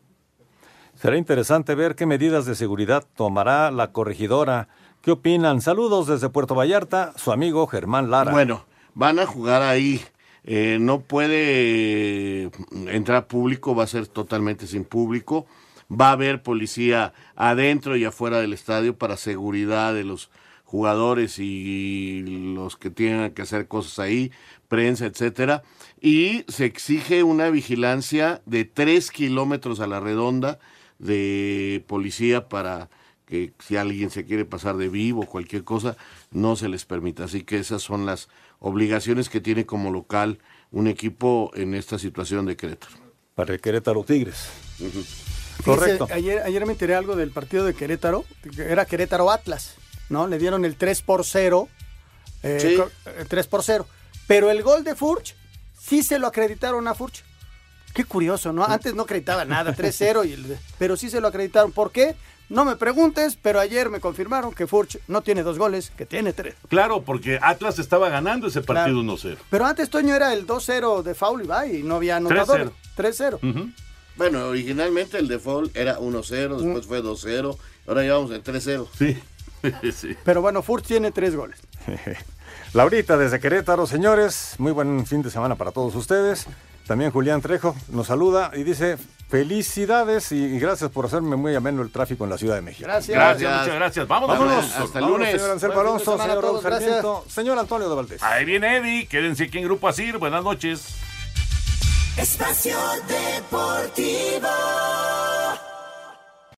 [0.95, 4.69] Será interesante ver qué medidas de seguridad tomará la corregidora.
[5.01, 5.59] ¿Qué opinan?
[5.59, 8.31] Saludos desde Puerto Vallarta, su amigo Germán Lara.
[8.31, 10.01] Bueno, van a jugar ahí.
[10.43, 12.49] Eh, no puede
[12.87, 15.45] entrar público, va a ser totalmente sin público.
[15.91, 20.29] Va a haber policía adentro y afuera del estadio para seguridad de los
[20.63, 22.23] jugadores y
[22.55, 24.31] los que tienen que hacer cosas ahí,
[24.69, 25.63] prensa, etcétera.
[25.99, 30.59] Y se exige una vigilancia de tres kilómetros a la redonda
[30.97, 32.89] de policía para
[33.25, 35.97] que si alguien se quiere pasar de vivo, cualquier cosa,
[36.31, 37.25] no se les permita.
[37.25, 38.29] Así que esas son las
[38.59, 40.39] obligaciones que tiene como local
[40.71, 42.93] un equipo en esta situación de Querétaro.
[43.35, 44.47] Para el Querétaro Tigres.
[45.63, 46.07] Correcto.
[46.11, 48.25] Ayer, ayer me enteré algo del partido de Querétaro,
[48.55, 49.75] que era Querétaro Atlas,
[50.09, 50.27] ¿no?
[50.27, 51.67] Le dieron el 3 por 0.
[52.43, 52.75] eh, Sí.
[52.75, 53.85] co- eh, 3 por 0.
[54.25, 55.35] Pero el gol de Furch,
[55.79, 57.23] sí se lo acreditaron a Furch.
[57.93, 58.63] Qué curioso, ¿no?
[58.65, 61.71] Antes no acreditaba nada, 3-0, y el- pero sí se lo acreditaron.
[61.71, 62.15] ¿Por qué?
[62.51, 66.33] No me preguntes, pero ayer me confirmaron que Furch no tiene dos goles, que tiene
[66.33, 66.55] tres.
[66.67, 69.17] Claro, porque Atlas estaba ganando ese partido Claro.
[69.17, 69.37] 1-0.
[69.49, 72.69] Pero antes, Toño, era el 2-0 de foul y va, y no había anotadores.
[72.97, 73.39] 3-0.
[73.41, 73.73] 3-0.
[74.17, 76.63] Bueno, originalmente el default era 1-0, Mm.
[76.75, 78.89] después fue 2-0, ahora llevamos el 3-0.
[78.99, 79.17] Sí.
[79.93, 80.17] sí.
[80.25, 81.57] Pero bueno, Furch tiene tres goles.
[82.73, 86.47] Laurita desde Querétaro, señores, muy buen fin de semana para todos ustedes.
[86.91, 88.97] También Julián Trejo nos saluda y dice
[89.29, 92.85] felicidades y, gracias por hacerme muy ameno el tráfico en la Ciudad de México.
[92.85, 93.15] Gracias.
[93.15, 94.07] Gracias, muchas gracias.
[94.09, 94.37] Vámonos.
[94.37, 94.65] Vámonos.
[94.65, 95.31] Hasta Vámonos, lunes.
[95.31, 96.61] Señor Anselmo Alonso, señor Raúl.
[96.61, 98.21] Sarmiento, señor Antonio de Valdés.
[98.21, 99.07] Ahí viene Eddie.
[99.07, 100.17] Quédense aquí en Grupo Asir.
[100.17, 100.83] Buenas noches.
[102.17, 102.77] Espacio
[103.07, 104.49] Deportivo.